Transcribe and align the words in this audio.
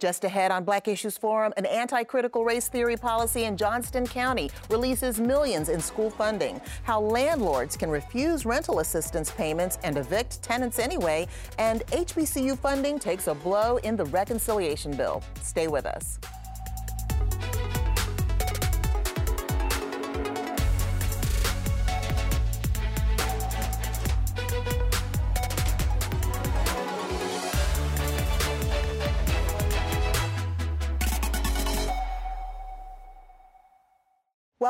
Just 0.00 0.24
ahead 0.24 0.50
on 0.50 0.64
Black 0.64 0.88
Issues 0.88 1.18
Forum, 1.18 1.52
an 1.58 1.66
anti 1.66 2.02
critical 2.04 2.42
race 2.42 2.68
theory 2.68 2.96
policy 2.96 3.44
in 3.44 3.54
Johnston 3.54 4.06
County 4.06 4.50
releases 4.70 5.20
millions 5.20 5.68
in 5.68 5.78
school 5.78 6.08
funding. 6.08 6.58
How 6.84 7.00
landlords 7.02 7.76
can 7.76 7.90
refuse 7.90 8.46
rental 8.46 8.78
assistance 8.78 9.30
payments 9.30 9.78
and 9.84 9.98
evict 9.98 10.42
tenants 10.42 10.78
anyway. 10.78 11.28
And 11.58 11.86
HBCU 11.88 12.58
funding 12.58 12.98
takes 12.98 13.26
a 13.26 13.34
blow 13.34 13.76
in 13.78 13.94
the 13.94 14.06
reconciliation 14.06 14.96
bill. 14.96 15.22
Stay 15.42 15.68
with 15.68 15.84
us. 15.84 16.18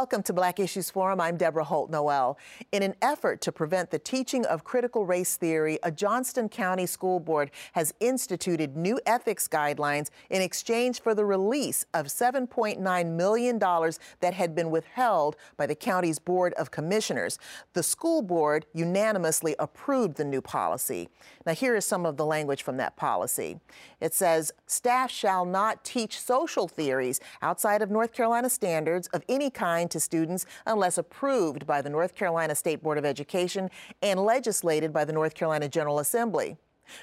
Welcome 0.00 0.22
to 0.22 0.32
Black 0.32 0.58
Issues 0.58 0.88
Forum. 0.88 1.20
I'm 1.20 1.36
Deborah 1.36 1.62
Holt 1.62 1.90
Noel. 1.90 2.38
In 2.72 2.82
an 2.82 2.94
effort 3.02 3.42
to 3.42 3.52
prevent 3.52 3.90
the 3.90 3.98
teaching 3.98 4.46
of 4.46 4.64
critical 4.64 5.04
race 5.04 5.36
theory, 5.36 5.78
a 5.82 5.90
Johnston 5.90 6.48
County 6.48 6.86
school 6.86 7.20
board 7.20 7.50
has 7.72 7.92
instituted 8.00 8.78
new 8.78 8.98
ethics 9.04 9.46
guidelines 9.46 10.08
in 10.30 10.40
exchange 10.40 11.02
for 11.02 11.14
the 11.14 11.26
release 11.26 11.84
of 11.92 12.06
$7.9 12.06 13.10
million 13.14 13.58
that 13.58 14.32
had 14.32 14.54
been 14.54 14.70
withheld 14.70 15.36
by 15.58 15.66
the 15.66 15.74
county's 15.74 16.18
Board 16.18 16.54
of 16.54 16.70
Commissioners. 16.70 17.38
The 17.74 17.82
school 17.82 18.22
board 18.22 18.64
unanimously 18.72 19.54
approved 19.58 20.16
the 20.16 20.24
new 20.24 20.40
policy. 20.40 21.10
Now, 21.44 21.52
here 21.52 21.76
is 21.76 21.84
some 21.84 22.06
of 22.06 22.16
the 22.16 22.24
language 22.24 22.62
from 22.62 22.78
that 22.78 22.96
policy. 22.96 23.60
It 24.00 24.14
says 24.14 24.50
staff 24.66 25.10
shall 25.10 25.44
not 25.44 25.84
teach 25.84 26.18
social 26.18 26.68
theories 26.68 27.20
outside 27.42 27.82
of 27.82 27.90
North 27.90 28.14
Carolina 28.14 28.48
standards 28.48 29.06
of 29.08 29.22
any 29.28 29.50
kind 29.50 29.89
to 29.90 30.00
students 30.00 30.46
unless 30.66 30.98
approved 30.98 31.66
by 31.66 31.82
the 31.82 31.90
North 31.90 32.14
Carolina 32.14 32.54
State 32.54 32.82
Board 32.82 32.98
of 32.98 33.04
Education 33.04 33.70
and 34.02 34.20
legislated 34.20 34.92
by 34.92 35.04
the 35.04 35.12
North 35.12 35.34
Carolina 35.34 35.68
General 35.68 35.98
Assembly. 35.98 36.56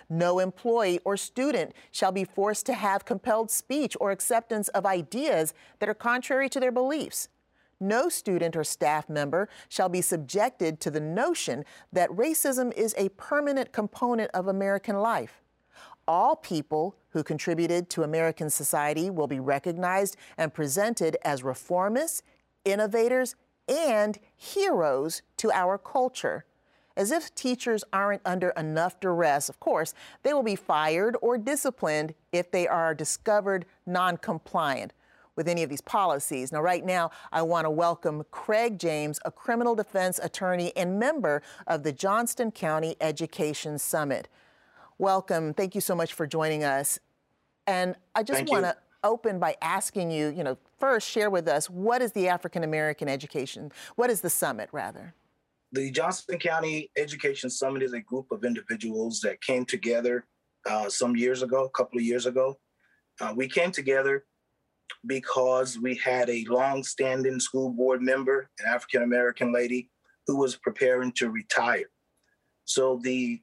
No 0.10 0.40
employee 0.40 1.00
or 1.06 1.18
student 1.18 1.74
shall 1.92 2.12
be 2.12 2.24
forced 2.24 2.66
to 2.66 2.74
have 2.74 3.06
compelled 3.06 3.50
speech 3.50 3.96
or 4.00 4.12
acceptance 4.12 4.68
of 4.70 4.86
ideas 4.86 5.54
that 5.80 5.90
are 5.90 5.94
contrary 5.94 6.50
to 6.50 6.60
their 6.60 6.72
beliefs. 6.72 7.30
No 7.80 8.10
student 8.10 8.56
or 8.56 8.64
staff 8.64 9.08
member 9.08 9.48
shall 9.70 9.90
be 9.90 10.02
subjected 10.02 10.80
to 10.82 10.92
the 10.92 11.00
notion 11.00 11.64
that 11.94 12.10
racism 12.10 12.74
is 12.74 12.96
a 12.98 13.10
permanent 13.10 13.72
component 13.72 14.32
of 14.32 14.48
American 14.48 14.98
life. 15.00 15.42
All 16.08 16.36
people 16.36 16.96
who 17.10 17.24
contributed 17.24 17.90
to 17.92 18.04
American 18.04 18.50
society 18.50 19.10
will 19.10 19.28
be 19.28 19.40
recognized 19.40 20.16
and 20.38 20.54
presented 20.54 21.18
as 21.24 21.42
reformists, 21.42 22.22
innovators, 22.68 23.36
and 23.68 24.20
heroes 24.36 25.22
to 25.38 25.52
our 25.52 25.78
culture. 25.78 26.46
As 26.96 27.12
if 27.12 27.34
teachers 27.36 27.84
aren't 27.94 28.22
under 28.26 28.50
enough 28.52 29.00
duress, 29.00 29.50
of 29.50 29.60
course, 29.60 29.94
they 30.24 30.34
will 30.34 30.44
be 30.44 30.56
fired 30.56 31.16
or 31.22 31.38
disciplined 31.38 32.16
if 32.32 32.50
they 32.50 32.68
are 32.68 32.96
discovered 32.96 33.66
non 33.86 34.18
compliant 34.18 34.94
with 35.36 35.48
any 35.48 35.62
of 35.62 35.70
these 35.70 35.82
policies. 35.82 36.52
Now, 36.52 36.62
right 36.62 36.84
now, 36.84 37.12
I 37.32 37.44
want 37.44 37.66
to 37.66 37.70
welcome 37.70 38.24
Craig 38.32 38.80
James, 38.80 39.20
a 39.24 39.32
criminal 39.32 39.76
defense 39.76 40.20
attorney 40.22 40.76
and 40.76 41.00
member 41.00 41.44
of 41.68 41.84
the 41.84 41.94
Johnston 41.94 42.52
County 42.52 42.96
Education 43.00 43.78
Summit. 43.78 44.28
Welcome. 44.98 45.54
Thank 45.54 45.76
you 45.76 45.82
so 45.82 45.94
much 45.94 46.14
for 46.14 46.26
joining 46.26 46.64
us. 46.64 47.00
And 47.68 47.96
I 48.16 48.24
just 48.24 48.50
want 48.50 48.64
to 48.64 48.76
open 49.04 49.38
by 49.38 49.56
asking 49.62 50.10
you, 50.10 50.30
you 50.30 50.44
know, 50.44 50.58
first 50.78 51.10
share 51.10 51.30
with 51.30 51.48
us 51.48 51.70
what 51.70 52.02
is 52.02 52.12
the 52.12 52.28
African 52.28 52.64
American 52.64 53.08
Education? 53.08 53.72
What 53.96 54.10
is 54.10 54.22
the 54.22 54.30
summit, 54.30 54.70
rather? 54.72 55.14
The 55.74 55.92
Johnston 55.92 56.40
County 56.40 56.90
Education 56.98 57.50
Summit 57.50 57.84
is 57.84 57.94
a 57.94 58.00
group 58.00 58.28
of 58.32 58.46
individuals 58.46 59.20
that 59.22 59.42
came 59.42 59.66
together 59.66 60.26
uh, 60.66 60.90
some 60.90 61.16
years 61.16 61.42
ago, 61.42 61.66
a 61.66 61.70
couple 61.70 62.00
of 62.00 62.06
years 62.06 62.26
ago. 62.26 62.58
Uh, 63.20 63.34
we 63.36 63.48
came 63.48 63.72
together 63.72 64.26
because 65.06 65.78
we 65.78 65.96
had 65.96 66.30
a 66.30 66.46
long-standing 66.48 67.40
school 67.40 67.70
board 67.70 68.02
member, 68.02 68.50
an 68.60 68.74
African 68.74 69.04
American 69.04 69.54
lady, 69.54 69.90
who 70.26 70.38
was 70.38 70.56
preparing 70.56 71.12
to 71.14 71.30
retire. 71.30 71.90
So 72.66 73.00
the 73.04 73.42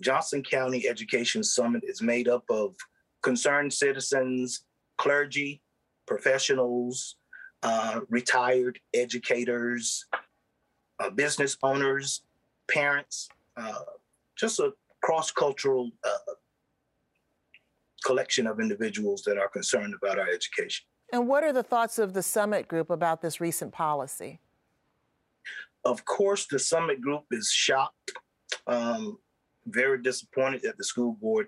Johnston 0.00 0.42
County 0.42 0.88
Education 0.88 1.42
Summit 1.42 1.82
is 1.84 2.02
made 2.02 2.28
up 2.28 2.44
of 2.50 2.74
concerned 3.22 3.72
citizens, 3.72 4.64
clergy, 4.98 5.62
professionals, 6.06 7.16
uh, 7.62 8.00
retired 8.08 8.78
educators, 8.92 10.06
uh, 11.00 11.10
business 11.10 11.56
owners, 11.62 12.22
parents, 12.68 13.28
uh, 13.56 13.80
just 14.36 14.58
a 14.60 14.72
cross 15.02 15.30
cultural 15.30 15.90
uh, 16.04 16.32
collection 18.04 18.46
of 18.46 18.60
individuals 18.60 19.22
that 19.22 19.38
are 19.38 19.48
concerned 19.48 19.94
about 20.00 20.18
our 20.18 20.28
education. 20.28 20.84
And 21.12 21.28
what 21.28 21.44
are 21.44 21.52
the 21.52 21.62
thoughts 21.62 21.98
of 21.98 22.12
the 22.12 22.22
summit 22.22 22.68
group 22.68 22.90
about 22.90 23.22
this 23.22 23.40
recent 23.40 23.72
policy? 23.72 24.40
Of 25.84 26.04
course, 26.04 26.46
the 26.46 26.58
summit 26.58 27.00
group 27.00 27.24
is 27.30 27.50
shocked, 27.50 28.12
um, 28.66 29.18
very 29.66 30.02
disappointed 30.02 30.62
that 30.62 30.78
the 30.78 30.84
school 30.84 31.12
board 31.20 31.46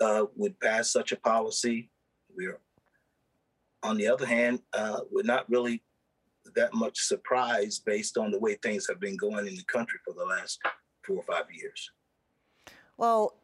uh, 0.00 0.24
would 0.34 0.58
pass 0.60 0.90
such 0.90 1.12
a 1.12 1.16
policy. 1.16 1.90
We're 2.34 2.58
on 3.86 3.96
the 3.96 4.08
other 4.08 4.26
hand, 4.26 4.60
uh, 4.72 5.00
we're 5.10 5.22
not 5.22 5.48
really 5.48 5.82
that 6.54 6.74
much 6.74 6.98
surprised 6.98 7.84
based 7.84 8.18
on 8.18 8.30
the 8.30 8.38
way 8.38 8.54
things 8.56 8.86
have 8.88 9.00
been 9.00 9.16
going 9.16 9.46
in 9.46 9.54
the 9.54 9.64
country 9.64 9.98
for 10.04 10.14
the 10.14 10.24
last 10.24 10.60
four 11.04 11.16
or 11.16 11.22
five 11.22 11.44
years. 11.52 11.90
Well, 12.96 13.36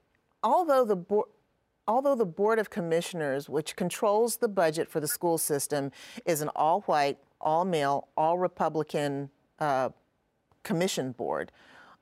although 0.42 0.84
the 0.84 0.96
board 0.96 1.28
although 1.88 2.14
the 2.14 2.24
Board 2.24 2.60
of 2.60 2.70
Commissioners, 2.70 3.48
which 3.48 3.74
controls 3.74 4.36
the 4.36 4.46
budget 4.46 4.88
for 4.88 5.00
the 5.00 5.08
school 5.08 5.36
system, 5.36 5.90
is 6.24 6.40
an 6.40 6.48
all 6.54 6.82
white, 6.82 7.18
all 7.40 7.64
male, 7.64 8.08
all 8.16 8.38
Republican 8.38 9.30
uh, 9.58 9.88
commission 10.62 11.10
board, 11.10 11.50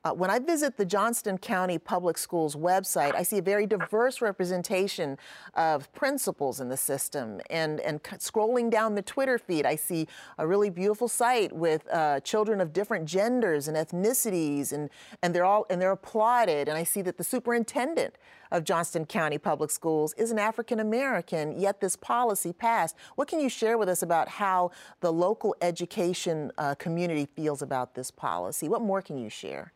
uh, 0.03 0.11
when 0.11 0.31
I 0.31 0.39
visit 0.39 0.77
the 0.77 0.85
Johnston 0.85 1.37
County 1.37 1.77
Public 1.77 2.17
Schools 2.17 2.55
website, 2.55 3.13
I 3.13 3.21
see 3.21 3.37
a 3.37 3.41
very 3.41 3.67
diverse 3.67 4.19
representation 4.19 5.17
of 5.53 5.93
principals 5.93 6.59
in 6.59 6.69
the 6.69 6.77
system. 6.77 7.39
And, 7.51 7.79
and 7.81 8.01
scrolling 8.03 8.71
down 8.71 8.95
the 8.95 9.03
Twitter 9.03 9.37
feed, 9.37 9.65
I 9.65 9.75
see 9.75 10.07
a 10.39 10.47
really 10.47 10.71
beautiful 10.71 11.07
site 11.07 11.53
with 11.53 11.87
uh, 11.91 12.19
children 12.21 12.61
of 12.61 12.73
different 12.73 13.05
genders 13.05 13.67
and 13.67 13.77
ethnicities, 13.77 14.71
and, 14.71 14.89
and 15.21 15.35
they're 15.35 15.45
all 15.45 15.67
and 15.69 15.79
they're 15.79 15.91
applauded. 15.91 16.67
And 16.67 16.77
I 16.77 16.83
see 16.83 17.03
that 17.03 17.17
the 17.17 17.23
superintendent 17.23 18.15
of 18.51 18.63
Johnston 18.63 19.05
County 19.05 19.37
Public 19.37 19.69
Schools 19.69 20.13
is 20.15 20.31
an 20.31 20.39
African 20.39 20.79
American, 20.79 21.59
yet 21.59 21.79
this 21.79 21.95
policy 21.95 22.53
passed. 22.53 22.95
What 23.15 23.27
can 23.27 23.39
you 23.39 23.49
share 23.49 23.77
with 23.77 23.87
us 23.87 24.01
about 24.01 24.27
how 24.27 24.71
the 24.99 25.13
local 25.13 25.55
education 25.61 26.51
uh, 26.57 26.73
community 26.75 27.27
feels 27.35 27.61
about 27.61 27.93
this 27.93 28.09
policy? 28.09 28.67
What 28.67 28.81
more 28.81 29.01
can 29.03 29.17
you 29.17 29.29
share? 29.29 29.73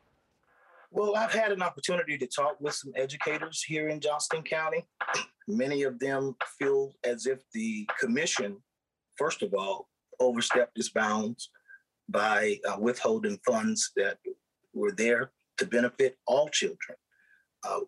Well, 0.96 1.18
I've 1.18 1.34
had 1.34 1.52
an 1.52 1.62
opportunity 1.62 2.18
to 2.18 2.26
talk 2.26 2.56
with 2.62 2.74
some 2.74 2.94
educators 2.96 3.62
here 3.62 3.90
in 3.90 4.00
Johnston 4.00 4.44
County. 4.44 4.86
Many 5.50 5.84
of 5.84 6.00
them 6.00 6.38
feel 6.58 6.94
as 7.04 7.26
if 7.26 7.40
the 7.54 7.86
commission, 8.00 8.56
first 9.18 9.44
of 9.44 9.54
all, 9.54 9.90
overstepped 10.22 10.80
its 10.80 10.88
bounds 10.88 11.50
by 12.08 12.60
uh, 12.66 12.78
withholding 12.80 13.38
funds 13.46 13.92
that 13.98 14.20
were 14.74 14.94
there 14.94 15.32
to 15.58 15.66
benefit 15.66 16.16
all 16.28 16.48
children. 16.48 16.98
Uh, 17.68 17.82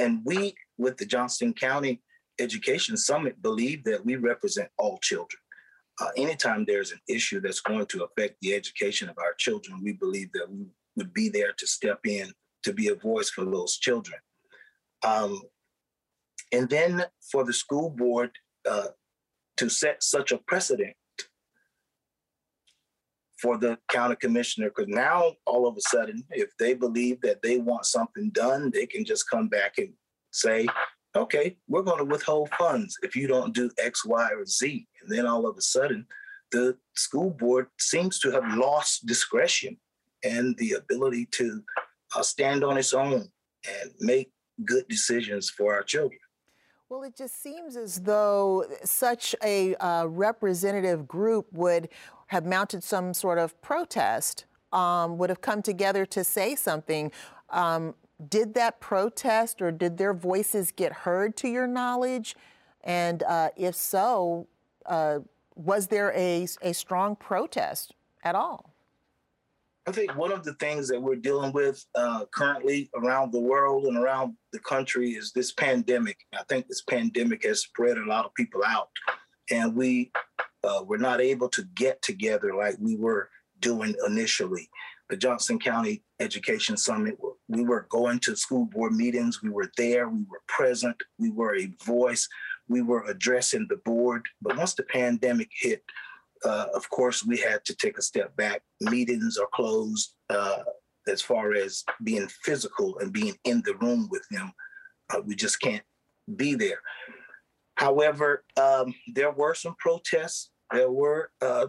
and 0.00 0.22
we, 0.24 0.52
with 0.78 0.96
the 0.96 1.06
Johnston 1.06 1.54
County 1.54 2.02
Education 2.40 2.96
Summit, 2.96 3.40
believe 3.40 3.84
that 3.84 4.04
we 4.04 4.16
represent 4.16 4.68
all 4.78 4.98
children. 5.00 5.38
Uh, 6.00 6.08
anytime 6.16 6.64
there's 6.64 6.90
an 6.90 7.00
issue 7.08 7.40
that's 7.40 7.60
going 7.60 7.86
to 7.86 8.02
affect 8.02 8.34
the 8.42 8.52
education 8.52 9.08
of 9.08 9.16
our 9.18 9.34
children, 9.38 9.80
we 9.80 9.92
believe 9.92 10.32
that 10.32 10.50
we 10.50 10.66
would 10.96 11.12
be 11.12 11.28
there 11.28 11.52
to 11.56 11.66
step 11.66 12.00
in 12.06 12.32
to 12.64 12.72
be 12.72 12.88
a 12.88 12.94
voice 12.94 13.30
for 13.30 13.44
those 13.44 13.76
children. 13.76 14.20
Um, 15.04 15.40
and 16.52 16.68
then 16.68 17.04
for 17.30 17.44
the 17.44 17.52
school 17.52 17.90
board 17.90 18.30
uh, 18.68 18.88
to 19.56 19.68
set 19.68 20.02
such 20.02 20.32
a 20.32 20.38
precedent 20.38 20.94
for 23.40 23.58
the 23.58 23.76
county 23.88 24.14
commissioner, 24.14 24.68
because 24.68 24.86
now 24.88 25.32
all 25.46 25.66
of 25.66 25.76
a 25.76 25.80
sudden, 25.80 26.22
if 26.30 26.50
they 26.58 26.74
believe 26.74 27.20
that 27.22 27.42
they 27.42 27.58
want 27.58 27.84
something 27.84 28.30
done, 28.30 28.70
they 28.70 28.86
can 28.86 29.04
just 29.04 29.28
come 29.28 29.48
back 29.48 29.78
and 29.78 29.92
say, 30.30 30.68
okay, 31.16 31.56
we're 31.68 31.82
going 31.82 31.98
to 31.98 32.04
withhold 32.04 32.50
funds 32.56 32.96
if 33.02 33.16
you 33.16 33.26
don't 33.26 33.54
do 33.54 33.68
X, 33.78 34.04
Y, 34.06 34.28
or 34.32 34.46
Z. 34.46 34.86
And 35.02 35.10
then 35.10 35.26
all 35.26 35.46
of 35.46 35.56
a 35.56 35.60
sudden, 35.60 36.06
the 36.52 36.76
school 36.94 37.30
board 37.30 37.66
seems 37.80 38.20
to 38.20 38.30
have 38.30 38.56
lost 38.56 39.06
discretion 39.06 39.76
and 40.24 40.56
the 40.58 40.72
ability 40.72 41.26
to 41.32 41.62
uh, 42.16 42.22
stand 42.22 42.64
on 42.64 42.76
its 42.76 42.92
own 42.92 43.28
and 43.66 43.90
make 44.00 44.30
good 44.64 44.86
decisions 44.88 45.50
for 45.50 45.74
our 45.74 45.82
children. 45.82 46.18
Well, 46.88 47.04
it 47.04 47.16
just 47.16 47.42
seems 47.42 47.76
as 47.76 48.02
though 48.02 48.66
such 48.84 49.34
a 49.42 49.74
uh, 49.76 50.06
representative 50.06 51.08
group 51.08 51.46
would 51.52 51.88
have 52.26 52.44
mounted 52.44 52.84
some 52.84 53.14
sort 53.14 53.38
of 53.38 53.60
protest, 53.62 54.44
um, 54.72 55.16
would 55.16 55.30
have 55.30 55.40
come 55.40 55.62
together 55.62 56.04
to 56.06 56.22
say 56.22 56.54
something. 56.54 57.10
Um, 57.50 57.94
did 58.28 58.54
that 58.54 58.80
protest 58.80 59.62
or 59.62 59.72
did 59.72 59.96
their 59.96 60.14
voices 60.14 60.70
get 60.70 60.92
heard 60.92 61.36
to 61.38 61.48
your 61.48 61.66
knowledge? 61.66 62.36
And 62.84 63.22
uh, 63.22 63.50
if 63.56 63.74
so, 63.74 64.48
uh, 64.86 65.20
was 65.54 65.88
there 65.88 66.12
a, 66.14 66.46
a 66.60 66.72
strong 66.74 67.16
protest 67.16 67.94
at 68.22 68.34
all? 68.34 68.71
I 69.86 69.90
think 69.90 70.14
one 70.16 70.30
of 70.30 70.44
the 70.44 70.54
things 70.54 70.88
that 70.88 71.02
we're 71.02 71.16
dealing 71.16 71.52
with 71.52 71.84
uh, 71.96 72.24
currently 72.32 72.88
around 72.94 73.32
the 73.32 73.40
world 73.40 73.84
and 73.86 73.96
around 73.96 74.36
the 74.52 74.60
country 74.60 75.10
is 75.10 75.32
this 75.32 75.52
pandemic. 75.52 76.18
I 76.32 76.44
think 76.48 76.68
this 76.68 76.82
pandemic 76.82 77.44
has 77.44 77.62
spread 77.62 77.98
a 77.98 78.06
lot 78.06 78.24
of 78.24 78.34
people 78.34 78.62
out, 78.64 78.90
and 79.50 79.74
we 79.74 80.12
uh, 80.62 80.84
were 80.86 80.98
not 80.98 81.20
able 81.20 81.48
to 81.48 81.64
get 81.74 82.00
together 82.00 82.54
like 82.54 82.76
we 82.78 82.96
were 82.96 83.28
doing 83.58 83.96
initially. 84.06 84.68
The 85.10 85.16
Johnston 85.16 85.58
County 85.58 86.04
Education 86.20 86.76
Summit, 86.76 87.18
we 87.48 87.64
were 87.64 87.86
going 87.90 88.20
to 88.20 88.36
school 88.36 88.66
board 88.66 88.92
meetings, 88.92 89.42
we 89.42 89.50
were 89.50 89.70
there, 89.76 90.08
we 90.08 90.24
were 90.30 90.42
present, 90.46 90.96
we 91.18 91.30
were 91.30 91.56
a 91.56 91.74
voice, 91.84 92.28
we 92.68 92.82
were 92.82 93.04
addressing 93.08 93.66
the 93.68 93.80
board. 93.84 94.22
But 94.40 94.56
once 94.56 94.74
the 94.74 94.84
pandemic 94.84 95.50
hit, 95.60 95.82
uh, 96.44 96.66
of 96.74 96.88
course, 96.90 97.24
we 97.24 97.38
had 97.38 97.64
to 97.64 97.74
take 97.74 97.98
a 97.98 98.02
step 98.02 98.34
back. 98.36 98.62
Meetings 98.80 99.38
are 99.38 99.48
closed 99.52 100.14
uh, 100.30 100.58
as 101.08 101.22
far 101.22 101.54
as 101.54 101.84
being 102.02 102.28
physical 102.44 102.98
and 102.98 103.12
being 103.12 103.34
in 103.44 103.62
the 103.64 103.74
room 103.76 104.08
with 104.10 104.26
them. 104.30 104.52
Uh, 105.10 105.20
we 105.24 105.34
just 105.34 105.60
can't 105.60 105.84
be 106.36 106.54
there. 106.54 106.80
However, 107.76 108.44
um, 108.60 108.94
there 109.14 109.30
were 109.30 109.54
some 109.54 109.74
protests. 109.78 110.50
There 110.72 110.90
were 110.90 111.30
uh, 111.40 111.68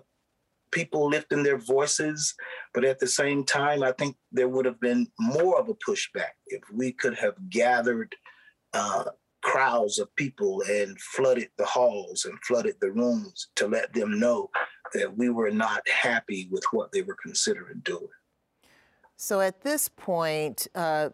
people 0.72 1.10
lifting 1.10 1.44
their 1.44 1.58
voices, 1.58 2.34
but 2.74 2.84
at 2.84 3.00
the 3.00 3.08
same 3.08 3.44
time, 3.44 3.84
I 3.84 3.92
think 3.94 4.16
there 4.32 4.50
would 4.50 4.66
have 4.66 4.80
been 4.80 5.08
more 5.20 5.60
of 5.60 5.70
a 5.70 5.76
pushback 5.76 6.34
if 6.48 6.62
we 6.74 6.92
could 6.92 7.16
have 7.16 7.36
gathered 7.50 8.16
uh, 8.74 9.06
crowds 9.44 10.00
of 10.00 10.14
people 10.16 10.64
and 10.70 11.00
flooded 11.00 11.50
the 11.58 11.66
halls 11.66 12.26
and 12.26 12.40
flooded 12.44 12.76
the 12.82 12.92
rooms 12.92 13.50
to 13.56 13.68
let 13.68 13.94
them 13.94 14.20
know 14.20 14.50
that 14.94 15.18
we 15.18 15.30
were 15.30 15.52
not 15.52 15.88
happy 15.88 16.48
with 16.50 16.64
what 16.72 16.92
they 16.92 17.02
were 17.02 17.18
considering 17.22 17.82
doing. 17.84 18.08
So 19.18 19.42
at 19.42 19.62
this 19.62 19.90
point, 19.90 20.68
uh, 20.74 21.10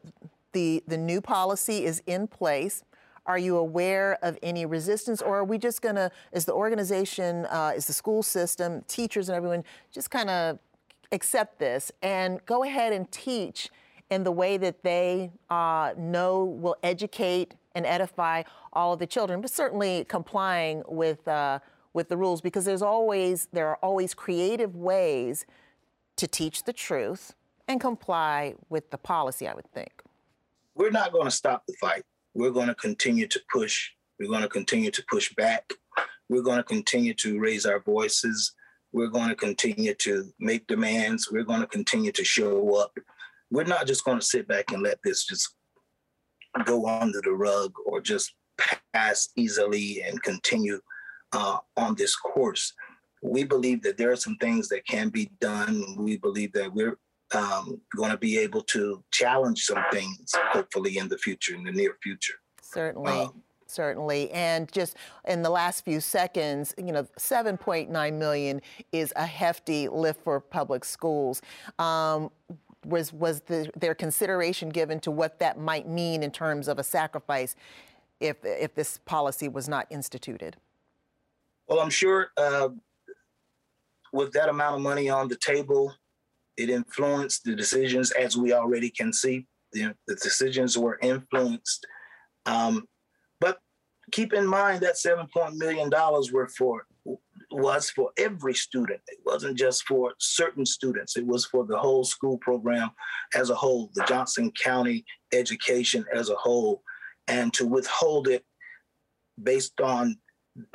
the 0.54 0.84
the 0.88 0.98
new 0.98 1.22
policy 1.22 1.86
is 1.86 2.02
in 2.06 2.28
place. 2.28 2.84
Are 3.26 3.38
you 3.38 3.58
aware 3.58 4.18
of 4.24 4.40
any 4.42 4.66
resistance, 4.66 5.22
or 5.22 5.38
are 5.38 5.44
we 5.44 5.60
just 5.60 5.84
going 5.84 5.96
to, 5.96 6.10
is 6.32 6.46
the 6.46 6.54
organization, 6.54 7.46
uh, 7.46 7.74
is 7.76 7.86
the 7.86 7.94
school 7.94 8.24
system, 8.24 8.82
teachers, 8.88 9.30
and 9.30 9.36
everyone 9.36 9.64
just 9.92 10.10
kind 10.10 10.32
of 10.32 10.58
accept 11.12 11.60
this 11.60 11.92
and 12.02 12.44
go 12.48 12.64
ahead 12.64 12.92
and 12.92 13.12
teach 13.12 13.70
in 14.10 14.24
the 14.24 14.32
way 14.32 14.58
that 14.58 14.84
they 14.84 15.32
uh, 15.50 15.94
know 15.98 16.44
will 16.44 16.78
educate 16.84 17.56
and 17.76 17.86
edify 17.86 18.44
all 18.74 18.94
of 18.94 19.00
the 19.00 19.08
children, 19.08 19.42
but 19.42 19.52
certainly 19.52 20.06
complying 20.06 20.84
with 20.88 21.28
uh, 21.28 21.60
with 21.94 22.10
the 22.10 22.18
rules 22.18 22.42
because 22.42 22.66
there's 22.66 22.82
always 22.82 23.48
there 23.52 23.68
are 23.68 23.78
always 23.78 24.14
creative 24.14 24.76
ways 24.76 25.46
to 26.16 26.28
teach 26.28 26.64
the 26.64 26.74
truth 26.74 27.34
and 27.68 27.80
comply 27.80 28.56
with 28.70 28.90
the 28.92 28.98
policy. 28.98 29.48
I 29.48 29.54
would 29.54 29.72
think 29.72 30.04
we're 30.76 30.92
not 30.92 31.12
going 31.12 31.26
to 31.26 31.32
stop 31.32 31.66
the 31.68 31.74
fight. 31.74 32.04
We're 32.34 32.52
going 32.52 32.68
to 32.68 32.76
continue 32.76 33.28
to 33.28 33.42
push. 33.52 33.92
We're 34.20 34.30
going 34.30 34.42
to 34.42 34.50
continue 34.50 34.92
to 34.92 35.04
push 35.10 35.34
back. 35.36 35.74
We're 36.30 36.42
going 36.42 36.58
to 36.58 36.64
continue 36.64 37.14
to 37.16 37.40
raise 37.40 37.66
our 37.66 37.80
voices. 37.80 38.54
We're 38.92 39.08
going 39.08 39.30
to 39.30 39.36
continue 39.36 39.94
to 39.96 40.32
make 40.40 40.68
demands. 40.68 41.30
We're 41.32 41.44
going 41.44 41.62
to 41.62 41.68
continue 41.68 42.12
to 42.14 42.24
show 42.24 42.76
up. 42.76 42.98
We're 43.52 43.64
not 43.64 43.88
just 43.88 44.04
going 44.04 44.20
to 44.20 44.26
sit 44.26 44.48
back 44.48 44.72
and 44.72 44.84
let 44.84 45.00
this 45.04 45.26
just 45.26 45.56
go 46.66 46.88
under 46.88 47.22
the 47.24 47.32
rug 47.32 47.74
or 47.86 48.02
just 48.02 48.34
pass 48.94 49.30
easily 49.36 50.02
and 50.02 50.22
continue 50.24 50.80
uh, 51.34 51.58
on 51.78 51.96
this 51.96 52.16
course. 52.16 52.74
We 53.22 53.44
believe 53.44 53.82
that 53.84 53.98
there 53.98 54.12
are 54.12 54.16
some 54.16 54.38
things 54.38 54.70
that 54.70 54.86
can 54.88 55.10
be 55.10 55.30
done. 55.42 55.96
We 55.98 56.18
believe 56.18 56.54
that 56.54 56.74
we're 56.74 56.98
um, 57.36 57.82
going 57.96 58.12
to 58.12 58.18
be 58.18 58.38
able 58.40 58.62
to 58.64 59.04
challenge 59.12 59.64
some 59.64 59.84
things, 59.92 60.32
hopefully, 60.52 60.98
in 60.98 61.10
the 61.10 61.18
future, 61.18 61.54
in 61.54 61.64
the 61.64 61.72
near 61.72 61.98
future. 62.02 62.36
Certainly. 62.62 63.12
Um, 63.12 63.44
certainly. 63.68 64.32
And 64.32 64.72
just 64.72 64.96
in 65.28 65.42
the 65.42 65.50
last 65.50 65.86
few 65.86 66.00
seconds, 66.00 66.74
you 66.78 66.92
know, 66.92 67.04
7.9 67.18 68.14
million 68.14 68.62
is 68.92 69.14
a 69.16 69.26
hefty 69.26 69.88
lift 69.88 70.24
for 70.24 70.40
public 70.40 70.84
schools. 70.84 71.42
Um, 71.78 72.32
was 72.90 73.14
was 73.14 73.42
the, 73.42 73.70
their 73.76 73.96
consideration 73.96 74.70
given 74.70 75.00
to 75.02 75.12
what 75.12 75.40
that 75.40 75.60
might 75.60 75.88
mean 75.88 76.24
in 76.24 76.32
terms 76.32 76.68
of 76.68 76.80
a 76.80 76.84
sacrifice 76.84 77.56
if 78.20 78.38
if 78.44 78.76
this 78.76 79.00
policy 79.06 79.48
was 79.48 79.70
not 79.70 79.88
instituted? 79.90 80.58
Well, 81.68 81.80
I'm 81.80 81.90
sure 81.90 82.32
uh, 82.38 82.70
with 84.12 84.32
that 84.34 84.50
amount 84.50 84.76
of 84.76 84.82
money 84.82 85.10
on 85.10 85.28
the 85.28 85.36
table, 85.36 85.94
it 86.58 86.70
influenced 86.70 87.44
the 87.44 87.56
decisions, 87.56 88.12
as 88.12 88.36
we 88.36 88.54
already 88.54 88.90
can 88.90 89.14
see. 89.14 89.46
The, 89.72 89.94
the 90.08 90.16
decisions 90.16 90.78
were 90.78 90.98
influenced. 91.04 91.86
Um, 92.48 92.88
but 93.40 93.60
keep 94.12 94.34
in 94.34 94.48
mind 94.48 94.82
that 94.82 94.98
seven 94.98 95.28
point 95.32 95.56
million 95.58 95.90
dollars 95.90 96.32
were 96.32 96.48
for 96.48 96.86
was 97.52 97.90
for 97.90 98.12
every 98.18 98.54
student. 98.54 99.02
It 99.08 99.20
wasn't 99.26 99.58
just 99.58 99.84
for 99.84 100.14
certain 100.20 100.66
students. 100.66 101.18
It 101.18 101.26
was 101.26 101.46
for 101.46 101.66
the 101.66 101.78
whole 101.78 102.04
school 102.04 102.38
program 102.38 102.92
as 103.36 103.50
a 103.50 103.56
whole, 103.56 103.90
the 103.96 104.06
Johnston 104.08 104.52
County 104.52 105.06
education 105.34 106.06
as 106.14 106.30
a 106.30 106.36
whole, 106.36 106.84
and 107.28 107.54
to 107.54 107.66
withhold 107.66 108.28
it 108.28 108.46
based 109.42 109.80
on 109.82 110.18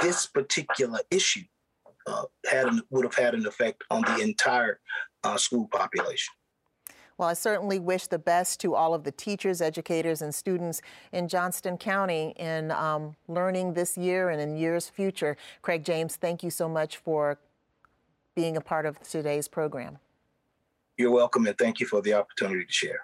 this 0.01 0.27
particular 0.27 1.01
issue 1.11 1.43
uh, 2.07 2.25
had 2.47 2.67
an, 2.67 2.83
would 2.91 3.05
have 3.05 3.15
had 3.15 3.35
an 3.35 3.47
effect 3.47 3.85
on 3.91 4.03
the 4.03 4.21
entire 4.21 4.81
uh, 5.23 5.37
school 5.37 5.69
population. 5.73 6.33
Well, 7.17 7.29
I 7.29 7.35
certainly 7.35 7.79
wish 7.79 8.09
the 8.09 8.19
best 8.19 8.61
to 8.61 8.75
all 8.75 8.93
of 8.93 9.05
the 9.05 9.13
teachers, 9.13 9.61
educators, 9.61 10.21
and 10.21 10.35
students 10.35 10.83
in 11.13 11.29
Johnston 11.29 11.79
County 11.79 12.35
in 12.37 12.73
um, 12.73 13.15
learning 13.29 13.75
this 13.75 13.97
year 13.97 14.31
and 14.31 14.41
in 14.41 14.57
years 14.57 14.89
future. 14.89 15.37
Craig 15.63 15.85
James, 15.85 16.17
thank 16.17 16.43
you 16.43 16.51
so 16.51 16.69
much 16.69 16.97
for 16.97 17.39
being 18.35 18.57
a 18.57 18.61
part 18.61 18.85
of 18.85 19.01
today's 19.01 19.47
program. 19.47 19.99
You're 20.97 21.13
welcome, 21.13 21.47
and 21.47 21.57
thank 21.57 21.79
you 21.79 21.87
for 21.87 22.03
the 22.03 22.15
opportunity 22.15 22.65
to 22.65 22.73
share. 22.73 23.01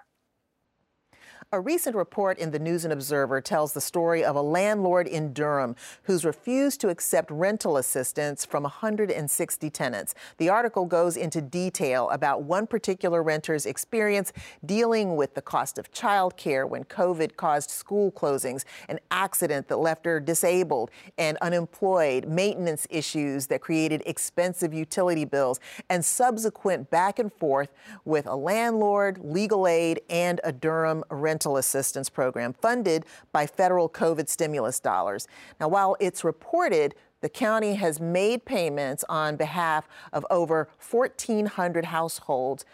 A 1.53 1.59
recent 1.59 1.97
report 1.97 2.39
in 2.39 2.51
the 2.51 2.59
News 2.59 2.85
and 2.85 2.93
Observer 2.93 3.41
tells 3.41 3.73
the 3.73 3.81
story 3.81 4.23
of 4.23 4.37
a 4.37 4.41
landlord 4.41 5.05
in 5.05 5.33
Durham 5.33 5.75
who's 6.03 6.23
refused 6.23 6.79
to 6.79 6.87
accept 6.87 7.29
rental 7.29 7.75
assistance 7.75 8.45
from 8.45 8.63
160 8.63 9.69
tenants. 9.69 10.15
The 10.37 10.47
article 10.47 10.85
goes 10.85 11.17
into 11.17 11.41
detail 11.41 12.09
about 12.11 12.43
one 12.43 12.67
particular 12.67 13.21
renter's 13.21 13.65
experience 13.65 14.31
dealing 14.65 15.17
with 15.17 15.33
the 15.33 15.41
cost 15.41 15.77
of 15.77 15.91
childcare 15.91 16.65
when 16.65 16.85
COVID 16.85 17.35
caused 17.35 17.69
school 17.69 18.13
closings, 18.13 18.63
an 18.87 19.01
accident 19.11 19.67
that 19.67 19.75
left 19.75 20.05
her 20.05 20.21
disabled 20.21 20.89
and 21.17 21.37
unemployed, 21.41 22.29
maintenance 22.29 22.87
issues 22.89 23.47
that 23.47 23.59
created 23.59 24.03
expensive 24.05 24.73
utility 24.73 25.25
bills, 25.25 25.59
and 25.89 26.05
subsequent 26.05 26.89
back 26.89 27.19
and 27.19 27.33
forth 27.33 27.73
with 28.05 28.25
a 28.25 28.35
landlord, 28.37 29.19
legal 29.21 29.67
aid, 29.67 29.99
and 30.09 30.39
a 30.45 30.53
Durham 30.53 31.03
rental 31.09 31.40
assistance 31.57 32.09
program 32.09 32.53
funded 32.53 33.05
by 33.31 33.45
federal 33.45 33.89
COVID 33.89 34.29
stimulus 34.29 34.79
dollars. 34.79 35.27
Now, 35.59 35.67
while 35.67 35.95
it's 35.99 36.23
reported 36.23 36.95
the 37.21 37.29
county 37.29 37.75
has 37.75 37.99
made 37.99 38.45
payments 38.45 39.05
on 39.07 39.35
behalf 39.35 39.87
of 40.11 40.25
over 40.31 40.67
1,400 40.79 41.85
households, 41.85 42.65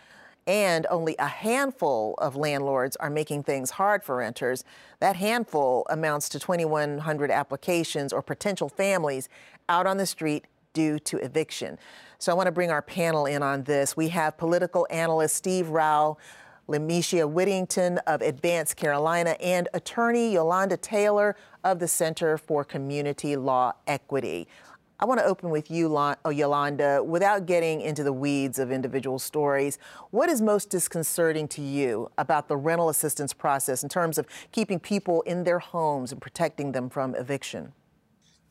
and 0.47 0.87
only 0.89 1.13
a 1.19 1.27
handful 1.27 2.15
of 2.19 2.37
landlords 2.37 2.95
are 2.95 3.09
making 3.09 3.43
things 3.43 3.71
hard 3.71 4.01
for 4.01 4.15
renters. 4.15 4.63
That 4.99 5.17
handful 5.17 5.85
amounts 5.89 6.29
to 6.29 6.39
2,100 6.39 7.29
applications 7.29 8.13
or 8.13 8.21
potential 8.21 8.69
families 8.69 9.27
out 9.67 9.85
on 9.85 9.97
the 9.97 10.05
street 10.05 10.45
due 10.71 10.99
to 10.99 11.17
eviction. 11.17 11.77
So 12.17 12.31
I 12.31 12.35
want 12.35 12.47
to 12.47 12.53
bring 12.53 12.71
our 12.71 12.81
panel 12.81 13.25
in 13.25 13.43
on 13.43 13.63
this. 13.63 13.97
We 13.97 14.07
have 14.09 14.37
political 14.37 14.87
analyst 14.89 15.35
Steve 15.35 15.67
Rao 15.67 16.17
Lemicia 16.67 17.29
Whittington 17.29 17.97
of 17.99 18.21
Advance 18.21 18.73
Carolina, 18.73 19.37
and 19.39 19.69
attorney 19.73 20.33
Yolanda 20.33 20.75
Taylor 20.77 21.35
of 21.63 21.79
the 21.79 21.87
Center 21.87 22.37
for 22.37 22.63
Community 22.63 23.35
Law 23.35 23.73
Equity. 23.87 24.47
I 24.99 25.05
want 25.05 25.19
to 25.19 25.25
open 25.25 25.51
with 25.51 25.69
you, 25.69 25.95
uh, 25.95 26.15
Yolanda, 26.29 27.03
without 27.03 27.45
getting 27.45 27.81
into 27.81 28.03
the 28.03 28.11
weeds 28.11 28.57
of 28.57 28.71
individual 28.71 29.19
stories. 29.19 29.77
What 30.09 30.27
is 30.27 30.41
most 30.41 30.71
disconcerting 30.71 31.47
to 31.49 31.61
you 31.61 32.09
about 32.17 32.47
the 32.47 32.57
rental 32.57 32.89
assistance 32.89 33.31
process 33.31 33.83
in 33.83 33.89
terms 33.89 34.17
of 34.17 34.25
keeping 34.51 34.79
people 34.79 35.21
in 35.21 35.43
their 35.43 35.59
homes 35.59 36.11
and 36.11 36.19
protecting 36.19 36.71
them 36.71 36.89
from 36.89 37.13
eviction? 37.13 37.73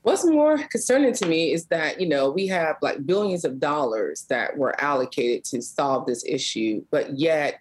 What's 0.03 0.25
more 0.25 0.57
concerning 0.71 1.15
to 1.15 1.27
me 1.27 1.53
is 1.53 1.67
that, 1.67 2.01
you 2.01 2.09
know, 2.09 2.31
we 2.31 2.47
have 2.47 2.77
like 2.81 3.05
billions 3.05 3.45
of 3.45 3.59
dollars 3.59 4.25
that 4.29 4.57
were 4.57 4.81
allocated 4.81 5.43
to 5.47 5.61
solve 5.61 6.07
this 6.07 6.25
issue, 6.25 6.85
but 6.93 7.19
yet, 7.19 7.59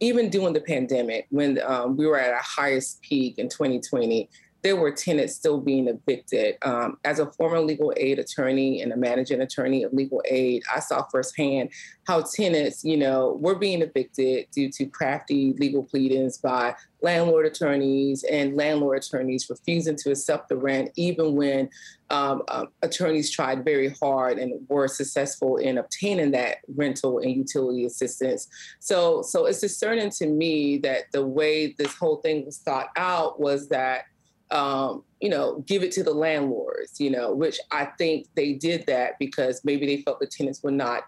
even 0.00 0.30
during 0.30 0.52
the 0.52 0.60
pandemic, 0.60 1.26
when 1.30 1.60
um, 1.62 1.96
we 1.96 2.06
were 2.06 2.18
at 2.18 2.32
our 2.32 2.42
highest 2.42 3.02
peak 3.02 3.38
in 3.38 3.48
2020, 3.48 4.28
there 4.68 4.76
were 4.76 4.92
tenants 4.92 5.34
still 5.34 5.58
being 5.58 5.88
evicted. 5.88 6.56
Um, 6.60 6.98
as 7.02 7.20
a 7.20 7.32
former 7.32 7.58
legal 7.58 7.90
aid 7.96 8.18
attorney 8.18 8.82
and 8.82 8.92
a 8.92 8.98
managing 8.98 9.40
attorney 9.40 9.82
of 9.82 9.94
legal 9.94 10.22
aid, 10.26 10.62
I 10.70 10.80
saw 10.80 11.04
firsthand 11.04 11.70
how 12.06 12.20
tenants, 12.20 12.84
you 12.84 12.98
know, 12.98 13.38
were 13.40 13.54
being 13.54 13.80
evicted 13.80 14.46
due 14.52 14.70
to 14.72 14.84
crafty 14.84 15.54
legal 15.54 15.84
pleadings 15.84 16.36
by 16.36 16.74
landlord 17.00 17.46
attorneys 17.46 18.24
and 18.24 18.56
landlord 18.56 18.98
attorneys 18.98 19.48
refusing 19.48 19.96
to 19.96 20.10
accept 20.10 20.50
the 20.50 20.56
rent, 20.58 20.90
even 20.96 21.34
when 21.34 21.70
um, 22.10 22.42
um, 22.48 22.68
attorneys 22.82 23.30
tried 23.30 23.64
very 23.64 23.88
hard 24.02 24.38
and 24.38 24.52
were 24.68 24.86
successful 24.86 25.56
in 25.56 25.78
obtaining 25.78 26.32
that 26.32 26.58
rental 26.76 27.20
and 27.20 27.34
utility 27.34 27.86
assistance. 27.86 28.48
So, 28.80 29.22
so 29.22 29.46
it's 29.46 29.62
discerning 29.62 30.10
to 30.18 30.26
me 30.26 30.76
that 30.78 31.10
the 31.12 31.26
way 31.26 31.74
this 31.78 31.94
whole 31.94 32.16
thing 32.16 32.44
was 32.44 32.58
thought 32.58 32.90
out 32.96 33.40
was 33.40 33.68
that 33.68 34.02
um, 34.50 35.04
you 35.20 35.28
know, 35.28 35.60
give 35.66 35.82
it 35.82 35.92
to 35.92 36.02
the 36.02 36.12
landlords, 36.12 37.00
you 37.00 37.10
know, 37.10 37.34
which 37.34 37.58
I 37.70 37.86
think 37.98 38.26
they 38.34 38.54
did 38.54 38.86
that 38.86 39.18
because 39.18 39.60
maybe 39.64 39.86
they 39.86 40.02
felt 40.02 40.20
the 40.20 40.26
tenants 40.26 40.62
were 40.62 40.70
not 40.70 41.04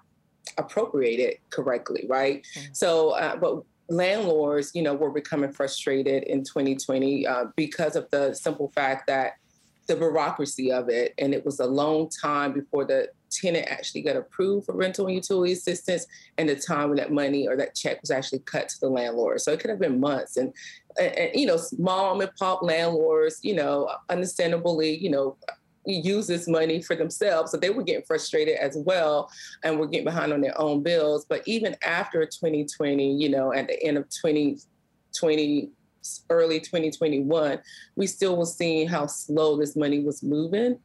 appropriated 0.58 1.38
correctly, 1.50 2.06
right? 2.08 2.44
Mm-hmm. 2.56 2.72
So, 2.72 3.10
uh, 3.10 3.36
but 3.36 3.62
landlords, 3.88 4.72
you 4.74 4.82
know, 4.82 4.94
were 4.94 5.10
becoming 5.10 5.52
frustrated 5.52 6.24
in 6.24 6.44
2020 6.44 7.26
uh, 7.26 7.44
because 7.56 7.96
of 7.96 8.08
the 8.10 8.34
simple 8.34 8.68
fact 8.74 9.06
that 9.06 9.34
the 9.86 9.96
bureaucracy 9.96 10.70
of 10.70 10.88
it, 10.88 11.14
and 11.18 11.34
it 11.34 11.44
was 11.44 11.60
a 11.60 11.66
long 11.66 12.08
time 12.08 12.52
before 12.52 12.84
the 12.84 13.08
tenant 13.30 13.66
actually 13.68 14.02
got 14.02 14.16
approved 14.16 14.66
for 14.66 14.74
rental 14.74 15.06
and 15.06 15.14
utility 15.14 15.52
assistance 15.52 16.06
and 16.38 16.48
the 16.48 16.56
time 16.56 16.88
when 16.88 16.98
that 16.98 17.12
money 17.12 17.46
or 17.46 17.56
that 17.56 17.74
check 17.74 18.00
was 18.00 18.10
actually 18.10 18.40
cut 18.40 18.68
to 18.68 18.80
the 18.80 18.88
landlord. 18.88 19.40
So 19.40 19.52
it 19.52 19.60
could 19.60 19.70
have 19.70 19.78
been 19.78 20.00
months. 20.00 20.36
And, 20.36 20.52
and, 20.98 21.14
and 21.14 21.40
you 21.40 21.46
know, 21.46 21.58
mom 21.78 22.20
and 22.20 22.34
pop 22.36 22.62
landlords, 22.62 23.40
you 23.42 23.54
know, 23.54 23.90
understandably, 24.08 24.96
you 24.96 25.10
know, 25.10 25.36
use 25.86 26.26
this 26.26 26.46
money 26.46 26.82
for 26.82 26.94
themselves. 26.94 27.50
So 27.50 27.56
they 27.56 27.70
were 27.70 27.82
getting 27.82 28.04
frustrated 28.04 28.56
as 28.56 28.76
well 28.76 29.30
and 29.64 29.78
were 29.78 29.86
getting 29.86 30.04
behind 30.04 30.32
on 30.32 30.40
their 30.40 30.58
own 30.60 30.82
bills. 30.82 31.24
But 31.28 31.42
even 31.46 31.76
after 31.82 32.24
2020, 32.24 33.14
you 33.14 33.28
know, 33.28 33.52
at 33.52 33.68
the 33.68 33.82
end 33.82 33.96
of 33.96 34.04
2020, 34.10 35.70
early 36.28 36.60
2021, 36.60 37.58
we 37.96 38.06
still 38.06 38.36
were 38.36 38.46
seeing 38.46 38.88
how 38.88 39.06
slow 39.06 39.56
this 39.56 39.76
money 39.76 40.00
was 40.00 40.22
moving 40.22 40.78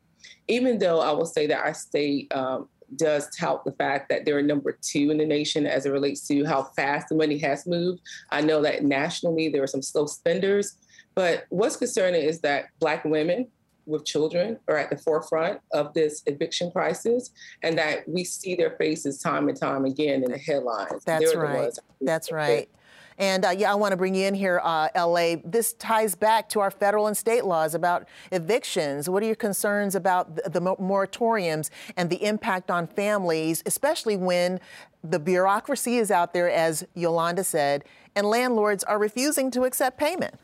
even 0.48 0.78
though 0.78 1.00
I 1.00 1.12
will 1.12 1.26
say 1.26 1.48
that 1.48 1.60
our 1.60 1.74
state 1.74 2.32
um, 2.34 2.68
does 2.96 3.30
tout 3.36 3.64
the 3.66 3.72
fact 3.72 4.10
that 4.10 4.26
they're 4.26 4.42
number 4.42 4.78
two 4.82 5.12
in 5.12 5.18
the 5.18 5.26
nation 5.26 5.66
as 5.66 5.86
it 5.86 5.92
relates 5.92 6.28
to 6.28 6.46
how 6.46 6.64
fast 6.76 7.10
the 7.10 7.16
money 7.16 7.38
has 7.40 7.66
moved. 7.66 8.02
I 8.30 8.42
know 8.42 8.62
that 8.62 8.84
nationally 8.84 9.50
there 9.50 9.64
are 9.64 9.68
some 9.68 9.82
slow 9.82 10.06
spenders, 10.06 10.78
but 11.16 11.46
what's 11.50 11.76
concerning 11.76 12.22
is 12.22 12.40
that 12.42 12.66
Black 12.80 13.06
women 13.06 13.48
with 13.86 14.06
children 14.06 14.58
are 14.68 14.78
at 14.78 14.90
the 14.90 14.98
forefront 14.98 15.60
of 15.74 15.94
this 15.94 16.24
eviction 16.26 16.72
crisis 16.72 17.32
and 17.62 17.78
that 17.78 18.08
we 18.08 18.24
see 18.24 18.56
their 18.56 18.72
faces 18.72 19.20
time 19.20 19.48
and 19.48 19.60
time 19.60 19.86
again 19.86 20.24
in 20.24 20.32
the 20.32 20.38
headlines. 20.38 21.04
That's 21.06 21.32
They're 21.32 21.42
right. 21.42 21.74
That's 22.02 22.32
right. 22.32 22.70
And 23.18 23.46
uh, 23.46 23.50
yeah, 23.50 23.72
I 23.72 23.76
want 23.76 23.92
to 23.92 23.98
bring 23.98 24.16
you 24.16 24.26
in 24.26 24.34
here, 24.34 24.60
uh, 24.64 24.90
LA. 24.96 25.36
This 25.44 25.74
ties 25.74 26.16
back 26.16 26.50
to 26.50 26.60
our 26.60 26.72
federal 26.72 27.08
and 27.08 27.16
state 27.16 27.46
laws 27.46 27.74
about 27.74 28.08
evictions. 28.32 29.10
What 29.10 29.24
are 29.24 29.26
your 29.26 29.36
concerns 29.36 29.96
about 29.96 30.36
the, 30.36 30.50
the 30.50 30.62
moratoriums 30.62 31.70
and 31.96 32.10
the 32.10 32.24
impact 32.24 32.70
on 32.70 32.88
families, 32.88 33.64
especially 33.66 34.18
when 34.18 34.60
the 35.04 35.20
bureaucracy 35.20 35.98
is 35.98 36.12
out 36.12 36.34
there, 36.34 36.50
as 36.50 36.86
Yolanda 36.94 37.44
said, 37.44 37.84
and 38.16 38.28
landlords 38.28 38.84
are 38.84 39.00
refusing 39.00 39.52
to 39.52 39.64
accept 39.64 39.98
payment? 39.98 40.36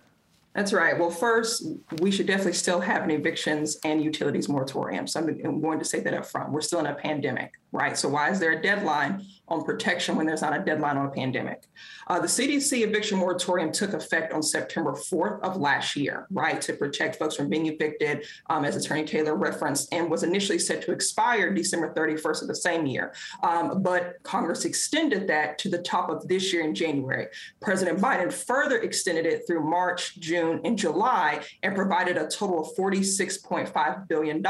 That's 0.53 0.73
right. 0.73 0.99
Well, 0.99 1.09
first, 1.09 1.65
we 2.01 2.11
should 2.11 2.27
definitely 2.27 2.53
still 2.53 2.81
have 2.81 3.03
an 3.03 3.11
evictions 3.11 3.77
and 3.85 4.03
utilities 4.03 4.49
moratorium. 4.49 5.07
So 5.07 5.21
I'm 5.21 5.61
going 5.61 5.79
to 5.79 5.85
say 5.85 6.01
that 6.01 6.13
up 6.13 6.25
front. 6.25 6.51
We're 6.51 6.61
still 6.61 6.79
in 6.79 6.87
a 6.87 6.93
pandemic, 6.93 7.53
right? 7.71 7.97
So 7.97 8.09
why 8.09 8.31
is 8.31 8.39
there 8.39 8.51
a 8.51 8.61
deadline 8.61 9.25
on 9.51 9.63
protection 9.63 10.15
when 10.15 10.25
there's 10.25 10.41
not 10.41 10.55
a 10.55 10.63
deadline 10.63 10.97
on 10.97 11.07
a 11.07 11.09
pandemic. 11.09 11.63
Uh, 12.07 12.19
the 12.19 12.27
CDC 12.27 12.81
eviction 12.87 13.17
moratorium 13.17 13.71
took 13.71 13.93
effect 13.93 14.33
on 14.33 14.41
September 14.41 14.93
4th 14.93 15.41
of 15.41 15.57
last 15.57 15.95
year, 15.95 16.25
right, 16.31 16.61
to 16.61 16.73
protect 16.73 17.17
folks 17.17 17.35
from 17.35 17.49
being 17.49 17.65
evicted, 17.65 18.25
um, 18.49 18.63
as 18.63 18.75
Attorney 18.75 19.03
Taylor 19.03 19.35
referenced, 19.35 19.93
and 19.93 20.09
was 20.09 20.23
initially 20.23 20.57
set 20.57 20.81
to 20.83 20.93
expire 20.93 21.53
December 21.53 21.93
31st 21.93 22.41
of 22.43 22.47
the 22.47 22.55
same 22.55 22.85
year. 22.85 23.13
Um, 23.43 23.83
but 23.83 24.15
Congress 24.23 24.63
extended 24.63 25.27
that 25.27 25.57
to 25.59 25.69
the 25.69 25.79
top 25.79 26.09
of 26.09 26.27
this 26.29 26.53
year 26.53 26.63
in 26.63 26.73
January. 26.73 27.27
President 27.61 27.99
Biden 27.99 28.31
further 28.31 28.79
extended 28.79 29.25
it 29.25 29.45
through 29.45 29.69
March, 29.69 30.17
June, 30.19 30.61
and 30.63 30.77
July 30.77 31.43
and 31.63 31.75
provided 31.75 32.15
a 32.15 32.27
total 32.27 32.61
of 32.61 32.75
$46.5 32.77 34.07
billion 34.07 34.43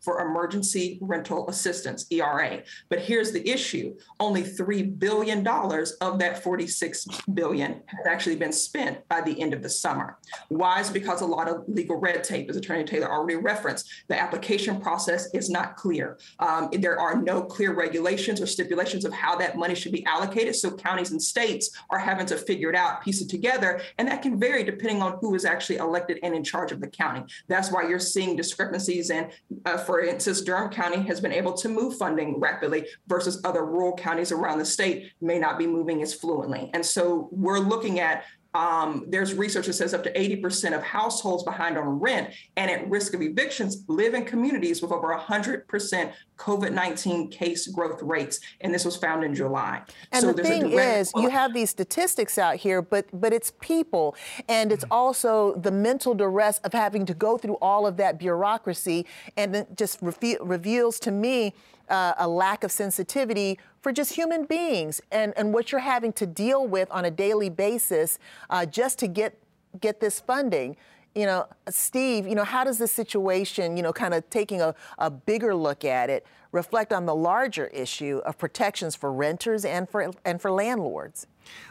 for 0.00 0.20
emergency 0.20 0.98
rental 1.00 1.48
assistance, 1.48 2.06
ERA. 2.10 2.62
But 2.88 3.00
here's 3.00 3.32
the 3.32 3.48
issue 3.48 3.96
only 4.28 4.42
$3 4.42 4.98
billion 4.98 5.46
of 5.46 6.18
that 6.18 6.42
46 6.42 7.06
billion 7.32 7.72
has 7.86 8.06
actually 8.06 8.36
been 8.36 8.52
spent 8.52 9.08
by 9.08 9.22
the 9.22 9.40
end 9.40 9.54
of 9.54 9.62
the 9.62 9.70
summer. 9.70 10.18
Why 10.48 10.80
is 10.80 10.90
because 10.90 11.22
a 11.22 11.26
lot 11.26 11.48
of 11.48 11.64
legal 11.66 11.98
red 11.98 12.22
tape, 12.22 12.50
as 12.50 12.56
Attorney 12.56 12.84
Taylor 12.84 13.10
already 13.10 13.36
referenced, 13.36 13.88
the 14.08 14.20
application 14.20 14.82
process 14.82 15.32
is 15.32 15.48
not 15.48 15.76
clear. 15.76 16.18
Um, 16.40 16.68
there 16.72 17.00
are 17.00 17.16
no 17.22 17.40
clear 17.42 17.72
regulations 17.72 18.38
or 18.42 18.46
stipulations 18.46 19.06
of 19.06 19.14
how 19.14 19.34
that 19.36 19.56
money 19.56 19.74
should 19.74 19.92
be 19.92 20.04
allocated. 20.04 20.54
So 20.56 20.72
counties 20.72 21.10
and 21.12 21.22
states 21.22 21.70
are 21.88 21.98
having 21.98 22.26
to 22.26 22.36
figure 22.36 22.68
it 22.68 22.76
out, 22.76 23.02
piece 23.02 23.22
it 23.22 23.30
together, 23.30 23.80
and 23.96 24.06
that 24.08 24.20
can 24.20 24.38
vary 24.38 24.62
depending 24.62 25.00
on 25.00 25.16
who 25.22 25.34
is 25.34 25.46
actually 25.46 25.76
elected 25.76 26.18
and 26.22 26.34
in 26.34 26.44
charge 26.44 26.70
of 26.70 26.82
the 26.82 26.88
county. 26.88 27.24
That's 27.48 27.72
why 27.72 27.88
you're 27.88 27.98
seeing 27.98 28.36
discrepancies. 28.36 29.08
And 29.08 29.30
uh, 29.64 29.78
for 29.78 30.02
instance, 30.02 30.42
Durham 30.42 30.68
County 30.68 31.00
has 31.04 31.18
been 31.18 31.32
able 31.32 31.54
to 31.54 31.68
move 31.70 31.96
funding 31.96 32.38
rapidly 32.38 32.84
versus 33.06 33.40
other 33.46 33.64
rural 33.64 33.96
counties 33.96 34.07
counties 34.08 34.32
around 34.32 34.58
the 34.58 34.64
state 34.64 35.12
may 35.20 35.38
not 35.38 35.58
be 35.58 35.66
moving 35.66 36.02
as 36.02 36.14
fluently. 36.14 36.70
And 36.72 36.84
so 36.84 37.28
we're 37.30 37.58
looking 37.58 38.00
at 38.00 38.24
um, 38.54 39.04
there's 39.06 39.34
research 39.34 39.66
that 39.66 39.74
says 39.74 39.92
up 39.92 40.02
to 40.04 40.12
80% 40.12 40.74
of 40.74 40.82
households 40.82 41.44
behind 41.44 41.76
on 41.76 42.00
rent 42.00 42.32
and 42.56 42.70
at 42.70 42.88
risk 42.88 43.12
of 43.12 43.20
evictions 43.20 43.84
live 43.88 44.14
in 44.14 44.24
communities 44.24 44.80
with 44.80 44.90
over 44.90 45.14
100% 45.14 46.12
COVID 46.38 46.72
19 46.72 47.30
case 47.30 47.66
growth 47.66 48.02
rates. 48.02 48.40
And 48.62 48.72
this 48.72 48.86
was 48.86 48.96
found 48.96 49.22
in 49.22 49.34
July. 49.34 49.82
And 50.12 50.22
so 50.22 50.32
the 50.32 50.42
thing 50.42 50.72
is, 50.72 51.12
you 51.14 51.28
have 51.28 51.52
these 51.52 51.68
statistics 51.68 52.38
out 52.38 52.56
here, 52.56 52.80
but, 52.80 53.06
but 53.12 53.34
it's 53.34 53.52
people. 53.60 54.16
And 54.48 54.72
it's 54.72 54.84
also 54.90 55.54
the 55.56 55.70
mental 55.70 56.14
duress 56.14 56.58
of 56.64 56.72
having 56.72 57.04
to 57.04 57.14
go 57.14 57.36
through 57.36 57.58
all 57.60 57.86
of 57.86 57.98
that 57.98 58.18
bureaucracy. 58.18 59.04
And 59.36 59.54
it 59.54 59.76
just 59.76 59.98
re- 60.00 60.38
reveals 60.40 60.98
to 61.00 61.10
me 61.10 61.52
uh, 61.88 62.14
a 62.18 62.28
lack 62.28 62.64
of 62.64 62.72
sensitivity 62.72 63.58
for 63.88 63.92
just 63.92 64.12
human 64.12 64.44
beings 64.44 65.00
and, 65.10 65.32
and 65.38 65.54
what 65.54 65.72
you're 65.72 65.80
having 65.80 66.12
to 66.12 66.26
deal 66.26 66.66
with 66.66 66.90
on 66.90 67.06
a 67.06 67.10
daily 67.10 67.48
basis 67.48 68.18
uh, 68.50 68.66
just 68.66 68.98
to 68.98 69.08
get 69.08 69.38
get 69.80 69.98
this 69.98 70.20
funding. 70.20 70.76
You 71.14 71.24
know, 71.24 71.46
Steve, 71.70 72.26
you 72.26 72.34
know, 72.34 72.44
how 72.44 72.64
does 72.64 72.76
this 72.76 72.92
situation, 72.92 73.78
you 73.78 73.82
know, 73.82 73.94
kind 73.94 74.12
of 74.12 74.28
taking 74.28 74.60
a, 74.60 74.74
a 74.98 75.10
bigger 75.10 75.54
look 75.54 75.86
at 75.86 76.10
it, 76.10 76.26
reflect 76.52 76.92
on 76.92 77.06
the 77.06 77.14
larger 77.14 77.68
issue 77.68 78.20
of 78.26 78.36
protections 78.36 78.94
for 78.94 79.10
renters 79.10 79.64
and 79.64 79.88
for 79.88 80.12
and 80.22 80.38
for 80.38 80.50
landlords? 80.50 81.26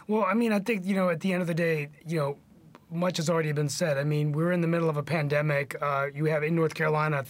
Well, 0.07 0.23
I 0.23 0.33
mean, 0.33 0.51
I 0.51 0.57
think, 0.57 0.87
you 0.87 0.95
know, 0.95 1.09
at 1.09 1.19
the 1.19 1.33
end 1.33 1.43
of 1.43 1.47
the 1.47 1.53
day, 1.53 1.89
you 2.07 2.17
know, 2.17 2.37
much 2.89 3.17
has 3.17 3.29
already 3.29 3.51
been 3.51 3.67
said. 3.69 3.97
I 3.97 4.03
mean, 4.03 4.31
we're 4.31 4.51
in 4.51 4.61
the 4.61 4.67
middle 4.67 4.89
of 4.89 4.97
a 4.97 5.03
pandemic. 5.03 5.75
Uh, 5.81 6.07
you 6.13 6.25
have 6.25 6.43
in 6.43 6.55
North 6.55 6.73
Carolina 6.73 7.23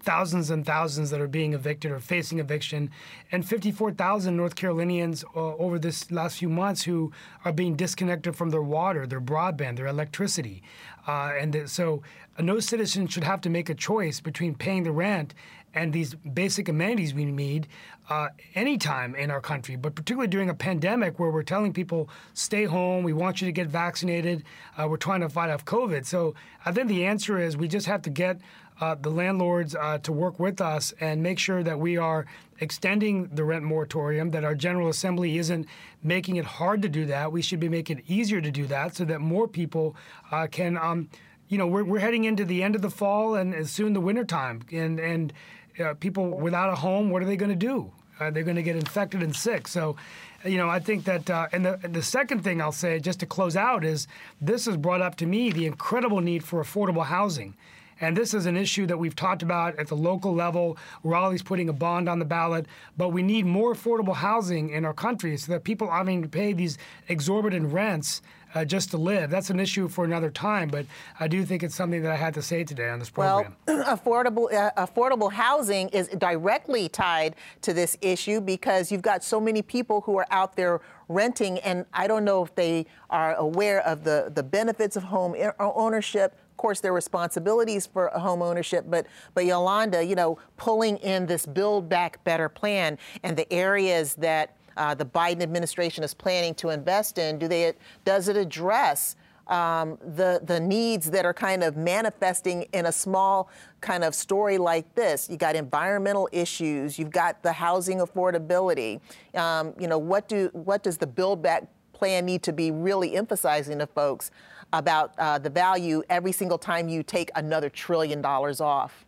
thousands 0.00 0.50
and 0.50 0.64
thousands 0.64 1.10
that 1.10 1.20
are 1.20 1.26
being 1.26 1.54
evicted 1.54 1.90
or 1.90 1.98
facing 1.98 2.38
eviction, 2.38 2.90
and 3.32 3.46
54,000 3.46 4.36
North 4.36 4.54
Carolinians 4.54 5.24
uh, 5.34 5.54
over 5.56 5.78
this 5.78 6.10
last 6.10 6.38
few 6.38 6.48
months 6.48 6.82
who 6.82 7.12
are 7.44 7.52
being 7.52 7.74
disconnected 7.74 8.36
from 8.36 8.50
their 8.50 8.62
water, 8.62 9.06
their 9.06 9.20
broadband, 9.20 9.76
their 9.76 9.88
electricity. 9.88 10.62
Uh, 11.06 11.32
and 11.38 11.68
so, 11.68 12.02
uh, 12.38 12.42
no 12.42 12.60
citizen 12.60 13.06
should 13.06 13.24
have 13.24 13.40
to 13.40 13.50
make 13.50 13.68
a 13.68 13.74
choice 13.74 14.20
between 14.20 14.54
paying 14.54 14.84
the 14.84 14.92
rent 14.92 15.34
and 15.76 15.92
these 15.92 16.14
basic 16.14 16.68
amenities 16.68 17.12
we 17.14 17.26
need 17.26 17.68
uh, 18.08 18.28
anytime 18.54 19.14
in 19.14 19.30
our 19.30 19.42
country, 19.42 19.76
but 19.76 19.94
particularly 19.94 20.26
during 20.26 20.48
a 20.48 20.54
pandemic 20.54 21.18
where 21.18 21.30
we're 21.30 21.42
telling 21.42 21.72
people 21.72 22.08
stay 22.32 22.64
home, 22.64 23.04
we 23.04 23.12
want 23.12 23.40
you 23.40 23.46
to 23.46 23.52
get 23.52 23.68
vaccinated, 23.68 24.42
uh, 24.78 24.86
we're 24.88 24.96
trying 24.96 25.20
to 25.20 25.28
fight 25.28 25.50
off 25.50 25.64
COVID. 25.66 26.06
So 26.06 26.34
I 26.64 26.72
think 26.72 26.88
the 26.88 27.04
answer 27.04 27.38
is 27.38 27.56
we 27.56 27.68
just 27.68 27.86
have 27.86 28.00
to 28.02 28.10
get 28.10 28.40
uh, 28.80 28.94
the 28.94 29.10
landlords 29.10 29.74
uh, 29.74 29.98
to 29.98 30.12
work 30.12 30.40
with 30.40 30.60
us 30.60 30.94
and 30.98 31.22
make 31.22 31.38
sure 31.38 31.62
that 31.62 31.78
we 31.78 31.98
are 31.98 32.26
extending 32.60 33.28
the 33.34 33.44
rent 33.44 33.64
moratorium, 33.64 34.30
that 34.30 34.44
our 34.44 34.54
General 34.54 34.88
Assembly 34.88 35.36
isn't 35.36 35.66
making 36.02 36.36
it 36.36 36.44
hard 36.44 36.80
to 36.82 36.88
do 36.88 37.04
that. 37.06 37.32
We 37.32 37.42
should 37.42 37.60
be 37.60 37.68
making 37.68 37.98
it 37.98 38.04
easier 38.08 38.40
to 38.40 38.50
do 38.50 38.66
that 38.66 38.96
so 38.96 39.04
that 39.04 39.20
more 39.20 39.46
people 39.46 39.94
uh, 40.30 40.46
can. 40.46 40.78
Um, 40.78 41.10
you 41.48 41.58
know, 41.58 41.66
we're, 41.66 41.84
we're 41.84 42.00
heading 42.00 42.24
into 42.24 42.44
the 42.44 42.62
end 42.62 42.74
of 42.74 42.82
the 42.82 42.90
fall 42.90 43.36
and 43.36 43.68
soon 43.68 43.92
the 43.92 44.00
wintertime. 44.00 44.62
And, 44.72 44.98
and 44.98 45.32
uh, 45.80 45.94
people 45.94 46.30
without 46.30 46.70
a 46.70 46.74
home, 46.74 47.10
what 47.10 47.22
are 47.22 47.26
they 47.26 47.36
going 47.36 47.50
to 47.50 47.56
do? 47.56 47.90
Uh, 48.18 48.30
they're 48.30 48.42
going 48.42 48.56
to 48.56 48.62
get 48.62 48.76
infected 48.76 49.22
and 49.22 49.34
sick. 49.36 49.68
So, 49.68 49.96
you 50.44 50.56
know, 50.56 50.68
I 50.68 50.78
think 50.78 51.04
that, 51.04 51.28
uh, 51.28 51.48
and, 51.52 51.66
the, 51.66 51.78
the 51.82 52.02
second 52.02 52.42
thing 52.42 52.62
I'll 52.62 52.72
say, 52.72 52.98
just 52.98 53.20
to 53.20 53.26
close 53.26 53.56
out, 53.56 53.84
is 53.84 54.08
this 54.40 54.64
has 54.66 54.76
brought 54.76 55.02
up 55.02 55.16
to 55.16 55.26
me 55.26 55.50
the 55.50 55.66
incredible 55.66 56.20
need 56.20 56.42
for 56.42 56.62
affordable 56.62 57.04
housing. 57.04 57.54
And 58.00 58.16
this 58.16 58.34
is 58.34 58.44
an 58.44 58.56
issue 58.56 58.86
that 58.86 58.98
we've 58.98 59.16
talked 59.16 59.42
about 59.42 59.78
at 59.78 59.88
the 59.88 59.96
local 59.96 60.34
level. 60.34 60.76
Raleigh's 61.02 61.42
putting 61.42 61.68
a 61.68 61.72
bond 61.72 62.08
on 62.08 62.18
the 62.18 62.26
ballot, 62.26 62.66
but 62.96 63.08
we 63.08 63.22
need 63.22 63.46
more 63.46 63.74
affordable 63.74 64.14
housing 64.14 64.70
in 64.70 64.84
our 64.84 64.92
country 64.92 65.36
so 65.38 65.52
that 65.52 65.64
people 65.64 65.88
aren't 65.88 66.08
having 66.08 66.22
to 66.22 66.28
pay 66.28 66.52
these 66.52 66.76
exorbitant 67.08 67.72
rents 67.72 68.20
uh, 68.56 68.64
just 68.64 68.90
to 68.90 68.96
live. 68.96 69.28
That's 69.28 69.50
an 69.50 69.60
issue 69.60 69.86
for 69.86 70.04
another 70.04 70.30
time, 70.30 70.68
but 70.68 70.86
I 71.20 71.28
do 71.28 71.44
think 71.44 71.62
it's 71.62 71.74
something 71.74 72.02
that 72.02 72.10
I 72.10 72.16
had 72.16 72.32
to 72.34 72.42
say 72.42 72.64
today 72.64 72.88
on 72.88 72.98
this 72.98 73.10
program. 73.10 73.54
Well, 73.68 73.84
affordable 73.96 74.52
uh, 74.52 74.70
affordable 74.78 75.30
housing 75.30 75.90
is 75.90 76.08
directly 76.08 76.88
tied 76.88 77.36
to 77.62 77.74
this 77.74 77.98
issue 78.00 78.40
because 78.40 78.90
you've 78.90 79.02
got 79.02 79.22
so 79.22 79.38
many 79.38 79.60
people 79.60 80.00
who 80.00 80.16
are 80.16 80.26
out 80.30 80.56
there 80.56 80.80
renting, 81.08 81.58
and 81.58 81.84
I 81.92 82.06
don't 82.06 82.24
know 82.24 82.42
if 82.42 82.54
they 82.54 82.86
are 83.10 83.34
aware 83.34 83.86
of 83.86 84.04
the 84.04 84.32
the 84.34 84.42
benefits 84.42 84.96
of 84.96 85.04
home 85.04 85.36
ownership 85.60 86.34
of 86.50 86.58
course, 86.58 86.80
their 86.80 86.94
responsibilities 86.94 87.84
for 87.84 88.08
home 88.08 88.40
ownership, 88.40 88.86
but 88.88 89.06
but 89.34 89.44
Yolanda, 89.44 90.02
you 90.02 90.14
know, 90.14 90.38
pulling 90.56 90.96
in 90.96 91.26
this 91.26 91.44
Build 91.44 91.90
Back 91.90 92.24
Better 92.24 92.48
plan 92.48 92.96
and 93.22 93.36
the 93.36 93.52
areas 93.52 94.14
that 94.14 94.55
uh, 94.76 94.94
the 94.94 95.06
Biden 95.06 95.42
administration 95.42 96.04
is 96.04 96.14
planning 96.14 96.54
to 96.56 96.70
invest 96.70 97.18
in, 97.18 97.38
do 97.38 97.48
they 97.48 97.72
does 98.04 98.28
it 98.28 98.36
address 98.36 99.16
um, 99.48 99.98
the 100.16 100.40
the 100.44 100.58
needs 100.58 101.10
that 101.10 101.24
are 101.24 101.34
kind 101.34 101.62
of 101.62 101.76
manifesting 101.76 102.62
in 102.72 102.86
a 102.86 102.92
small 102.92 103.48
kind 103.80 104.02
of 104.02 104.14
story 104.14 104.58
like 104.58 104.94
this. 104.94 105.30
You 105.30 105.36
got 105.36 105.54
environmental 105.54 106.28
issues. 106.32 106.98
You've 106.98 107.10
got 107.10 107.42
the 107.42 107.52
housing 107.52 107.98
affordability. 107.98 109.00
Um, 109.34 109.72
you 109.78 109.86
know 109.86 109.98
what 109.98 110.28
do 110.28 110.50
what 110.52 110.82
does 110.82 110.98
the 110.98 111.06
Build 111.06 111.42
Back 111.42 111.64
plan 111.92 112.26
need 112.26 112.42
to 112.42 112.52
be 112.52 112.70
really 112.70 113.16
emphasizing 113.16 113.78
to 113.78 113.86
folks 113.86 114.30
about 114.72 115.14
uh, 115.18 115.38
the 115.38 115.48
value 115.48 116.02
every 116.10 116.32
single 116.32 116.58
time 116.58 116.88
you 116.88 117.02
take 117.02 117.30
another 117.36 117.70
trillion 117.70 118.20
dollars 118.20 118.60
off? 118.60 119.05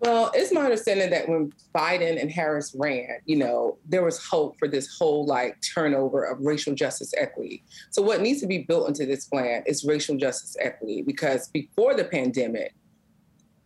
Well, 0.00 0.30
it's 0.34 0.50
my 0.50 0.62
understanding 0.62 1.10
that 1.10 1.28
when 1.28 1.52
Biden 1.74 2.18
and 2.18 2.30
Harris 2.30 2.74
ran, 2.74 3.18
you 3.26 3.36
know, 3.36 3.76
there 3.86 4.02
was 4.02 4.24
hope 4.24 4.58
for 4.58 4.66
this 4.66 4.96
whole 4.96 5.26
like 5.26 5.58
turnover 5.74 6.24
of 6.24 6.40
racial 6.40 6.74
justice 6.74 7.12
equity. 7.18 7.62
So 7.90 8.00
what 8.00 8.22
needs 8.22 8.40
to 8.40 8.46
be 8.46 8.58
built 8.58 8.88
into 8.88 9.04
this 9.04 9.26
plan 9.26 9.62
is 9.66 9.84
racial 9.84 10.16
justice 10.16 10.56
equity 10.58 11.02
because 11.02 11.48
before 11.48 11.94
the 11.94 12.04
pandemic, 12.04 12.74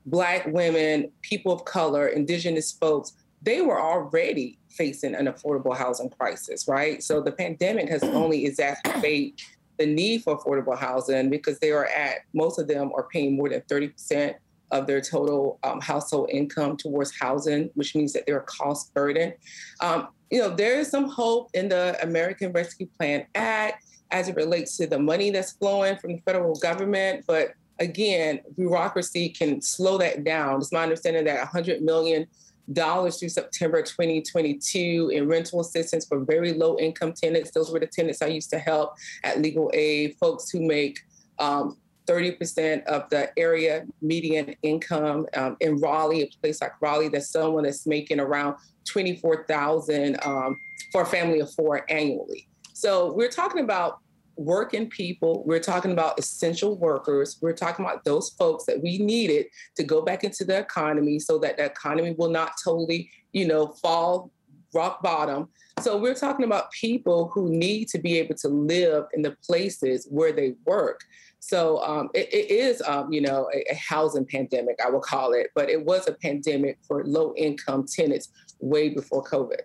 black 0.06 0.44
women, 0.46 1.12
people 1.22 1.52
of 1.52 1.64
color, 1.66 2.08
indigenous 2.08 2.72
folks, 2.72 3.12
they 3.40 3.60
were 3.60 3.80
already 3.80 4.58
facing 4.70 5.14
an 5.14 5.26
affordable 5.26 5.76
housing 5.76 6.10
crisis, 6.10 6.66
right? 6.66 7.00
So 7.00 7.20
the 7.20 7.30
pandemic 7.30 7.88
has 7.90 8.02
only 8.02 8.44
exacerbated 8.44 9.40
the 9.78 9.86
need 9.86 10.22
for 10.22 10.36
affordable 10.36 10.76
housing 10.76 11.30
because 11.30 11.60
they 11.60 11.70
are 11.70 11.86
at 11.86 12.18
most 12.32 12.58
of 12.58 12.66
them 12.66 12.90
are 12.96 13.08
paying 13.12 13.36
more 13.36 13.48
than 13.48 13.60
30% 13.62 14.34
of 14.70 14.86
their 14.86 15.00
total 15.00 15.58
um, 15.62 15.80
household 15.80 16.30
income 16.30 16.76
towards 16.76 17.16
housing, 17.18 17.70
which 17.74 17.94
means 17.94 18.12
that 18.12 18.24
they're 18.26 18.38
a 18.38 18.44
cost 18.44 18.92
burden. 18.94 19.32
Um, 19.80 20.08
you 20.30 20.40
know, 20.40 20.50
there 20.50 20.78
is 20.78 20.90
some 20.90 21.08
hope 21.08 21.50
in 21.54 21.68
the 21.68 21.96
American 22.02 22.52
Rescue 22.52 22.88
Plan 22.98 23.26
Act 23.34 23.84
as 24.10 24.28
it 24.28 24.36
relates 24.36 24.76
to 24.78 24.86
the 24.86 24.98
money 24.98 25.30
that's 25.30 25.52
flowing 25.52 25.96
from 25.98 26.12
the 26.12 26.22
federal 26.26 26.54
government, 26.56 27.24
but 27.26 27.54
again, 27.80 28.40
bureaucracy 28.56 29.28
can 29.28 29.60
slow 29.60 29.98
that 29.98 30.24
down. 30.24 30.60
It's 30.60 30.72
my 30.72 30.82
understanding 30.82 31.24
that 31.24 31.38
100 31.38 31.82
million 31.82 32.26
dollars 32.72 33.18
through 33.18 33.28
September 33.28 33.82
2022 33.82 35.10
in 35.12 35.28
rental 35.28 35.60
assistance 35.60 36.06
for 36.06 36.20
very 36.20 36.54
low 36.54 36.78
income 36.78 37.12
tenants. 37.12 37.50
Those 37.50 37.70
were 37.70 37.80
the 37.80 37.86
tenants 37.86 38.22
I 38.22 38.26
used 38.26 38.50
to 38.50 38.58
help 38.58 38.94
at 39.22 39.40
Legal 39.40 39.70
Aid, 39.74 40.16
folks 40.18 40.50
who 40.50 40.62
make 40.66 41.00
um, 41.38 41.76
30% 42.06 42.84
of 42.84 43.08
the 43.10 43.30
area 43.38 43.84
median 44.02 44.54
income 44.62 45.26
um, 45.34 45.56
in 45.60 45.76
Raleigh, 45.78 46.22
a 46.22 46.26
place 46.40 46.60
like 46.60 46.72
Raleigh, 46.80 47.08
that's 47.08 47.30
someone 47.30 47.64
that's 47.64 47.86
making 47.86 48.20
around 48.20 48.56
24,000 48.88 50.18
um, 50.24 50.58
for 50.92 51.02
a 51.02 51.06
family 51.06 51.40
of 51.40 51.52
four 51.54 51.84
annually. 51.90 52.48
So 52.72 53.12
we're 53.12 53.30
talking 53.30 53.62
about 53.64 53.98
working 54.36 54.88
people. 54.88 55.44
We're 55.46 55.60
talking 55.60 55.92
about 55.92 56.18
essential 56.18 56.76
workers. 56.76 57.38
We're 57.40 57.52
talking 57.52 57.84
about 57.84 58.04
those 58.04 58.30
folks 58.30 58.64
that 58.66 58.82
we 58.82 58.98
needed 58.98 59.46
to 59.76 59.84
go 59.84 60.02
back 60.02 60.24
into 60.24 60.44
the 60.44 60.58
economy 60.58 61.18
so 61.18 61.38
that 61.38 61.56
the 61.56 61.64
economy 61.64 62.14
will 62.18 62.30
not 62.30 62.52
totally, 62.62 63.10
you 63.32 63.46
know, 63.46 63.68
fall 63.68 64.30
rock 64.74 65.02
bottom. 65.02 65.48
So 65.80 65.96
we're 65.96 66.14
talking 66.14 66.44
about 66.44 66.70
people 66.72 67.30
who 67.34 67.48
need 67.48 67.88
to 67.88 67.98
be 67.98 68.18
able 68.18 68.34
to 68.36 68.48
live 68.48 69.04
in 69.12 69.22
the 69.22 69.36
places 69.46 70.06
where 70.10 70.32
they 70.32 70.54
work. 70.64 71.00
So 71.40 71.82
um, 71.82 72.08
it, 72.14 72.32
it 72.32 72.50
is, 72.50 72.82
um, 72.86 73.12
you 73.12 73.20
know, 73.20 73.50
a, 73.54 73.64
a 73.70 73.74
housing 73.74 74.24
pandemic, 74.24 74.76
I 74.84 74.88
will 74.88 75.00
call 75.00 75.34
it, 75.34 75.48
but 75.54 75.68
it 75.68 75.84
was 75.84 76.08
a 76.08 76.12
pandemic 76.12 76.78
for 76.86 77.04
low 77.04 77.34
income 77.36 77.86
tenants 77.86 78.30
way 78.60 78.88
before 78.88 79.22
COVID. 79.22 79.60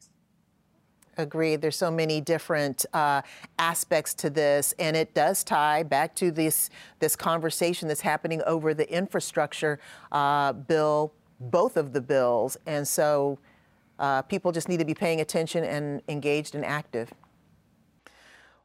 Agreed. 1.17 1.62
There's 1.62 1.76
so 1.76 1.91
many 1.91 2.22
different 2.22 2.86
uh, 2.93 3.22
aspects 3.58 4.13
to 4.15 4.30
this, 4.30 4.74
and 4.80 4.95
it 4.95 5.13
does 5.13 5.43
tie 5.43 5.84
back 5.84 6.15
to 6.15 6.32
this 6.32 6.69
this 7.00 7.17
conversation 7.17 7.89
that's 7.89 8.00
happening 8.00 8.41
over 8.43 8.74
the 8.74 8.89
infrastructure 8.89 9.80
uh, 10.13 10.54
bill, 10.54 11.12
both 11.41 11.76
of 11.76 11.91
the 11.91 12.00
bills, 12.00 12.56
and 12.65 12.88
so 12.88 13.38
uh, 14.00 14.22
people 14.24 14.52
just 14.52 14.68
need 14.70 14.80
to 14.80 14.86
be 14.86 14.96
paying 14.96 15.22
attention 15.22 15.64
and 15.64 16.02
engaged 16.08 16.56
and 16.56 16.66
active. 16.66 17.14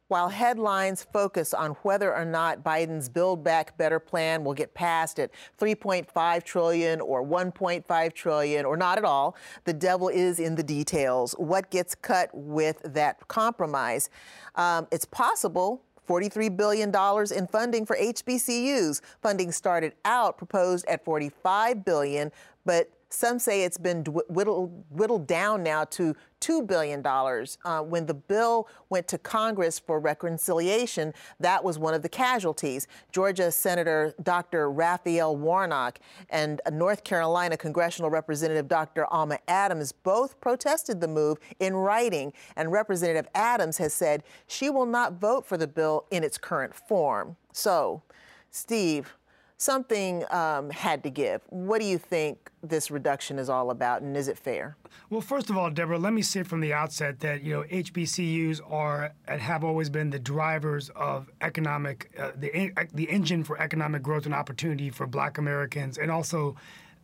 While 0.07 0.29
headlines 0.29 1.01
focus 1.01 1.51
on 1.51 1.71
whether 1.81 2.15
or 2.15 2.25
not 2.25 2.63
Biden's 2.63 3.09
Build 3.09 3.43
Back 3.43 3.75
Better 3.75 3.99
plan 3.99 4.43
will 4.43 4.53
get 4.53 4.75
passed 4.75 5.19
at 5.19 5.31
3.5 5.59 6.43
trillion 6.43 7.01
or 7.01 7.25
1.5 7.25 8.13
trillion 8.13 8.65
or 8.65 8.77
not 8.77 8.99
at 8.99 9.03
all, 9.03 9.35
the 9.63 9.73
devil 9.73 10.09
is 10.09 10.39
in 10.39 10.53
the 10.53 10.61
details. 10.61 11.33
What 11.39 11.71
gets 11.71 11.95
cut 11.95 12.29
with 12.33 12.81
that 12.83 13.27
compromise? 13.27 14.11
Um, 14.53 14.87
it's 14.91 15.05
possible 15.05 15.81
$43 16.07 16.55
billion 16.55 16.89
in 17.35 17.47
funding 17.47 17.83
for 17.83 17.97
HBCUs. 17.97 19.01
Funding 19.23 19.51
started 19.51 19.93
out 20.05 20.37
proposed 20.37 20.85
at 20.85 21.03
45 21.03 21.83
billion, 21.83 22.31
but 22.63 22.91
some 23.15 23.39
say 23.39 23.63
it's 23.63 23.77
been 23.77 24.03
whittled, 24.29 24.83
whittled 24.89 25.25
down 25.25 25.63
now 25.63 25.85
to 25.85 26.15
$2 26.41 26.67
billion. 26.67 27.05
Uh, 27.05 27.81
when 27.81 28.05
the 28.05 28.13
bill 28.13 28.67
went 28.89 29.07
to 29.07 29.17
Congress 29.17 29.79
for 29.79 29.99
reconciliation, 29.99 31.13
that 31.39 31.63
was 31.63 31.79
one 31.79 31.93
of 31.93 32.01
the 32.01 32.09
casualties. 32.09 32.87
Georgia 33.11 33.51
Senator 33.51 34.13
Dr. 34.21 34.69
Raphael 34.69 35.35
Warnock 35.35 35.99
and 36.29 36.61
North 36.71 37.03
Carolina 37.03 37.57
Congressional 37.57 38.11
Representative 38.11 38.67
Dr. 38.67 39.05
Alma 39.11 39.39
Adams 39.47 39.91
both 39.91 40.39
protested 40.41 40.99
the 40.99 41.07
move 41.07 41.37
in 41.59 41.75
writing, 41.75 42.33
and 42.55 42.71
Representative 42.71 43.27
Adams 43.33 43.77
has 43.77 43.93
said 43.93 44.23
she 44.47 44.69
will 44.69 44.85
not 44.85 45.13
vote 45.13 45.45
for 45.45 45.57
the 45.57 45.67
bill 45.67 46.05
in 46.11 46.23
its 46.23 46.37
current 46.37 46.75
form. 46.75 47.37
So, 47.53 48.03
Steve, 48.51 49.15
something 49.57 50.23
um, 50.31 50.69
had 50.69 51.03
to 51.03 51.09
give. 51.09 51.41
What 51.49 51.81
do 51.81 51.87
you 51.87 51.97
think 51.97 52.51
this 52.63 52.89
reduction 52.91 53.39
is 53.39 53.49
all 53.49 53.71
about, 53.71 54.01
and 54.01 54.15
is 54.17 54.27
it 54.27 54.37
fair? 54.37 54.75
Well, 55.09 55.21
first 55.21 55.49
of 55.49 55.57
all, 55.57 55.69
Deborah, 55.69 55.99
let 55.99 56.13
me 56.13 56.21
say 56.21 56.43
from 56.43 56.61
the 56.61 56.73
outset 56.73 57.19
that 57.19 57.43
you 57.43 57.53
know 57.53 57.63
HBCUs 57.63 58.59
are 58.71 59.13
and 59.27 59.41
have 59.41 59.63
always 59.63 59.89
been 59.89 60.09
the 60.09 60.19
drivers 60.19 60.89
of 60.95 61.29
economic, 61.41 62.11
uh, 62.19 62.31
the 62.35 62.71
the 62.93 63.09
engine 63.09 63.43
for 63.43 63.59
economic 63.61 64.01
growth 64.01 64.25
and 64.25 64.33
opportunity 64.33 64.89
for 64.89 65.07
Black 65.07 65.37
Americans, 65.37 65.97
and 65.97 66.11
also 66.11 66.55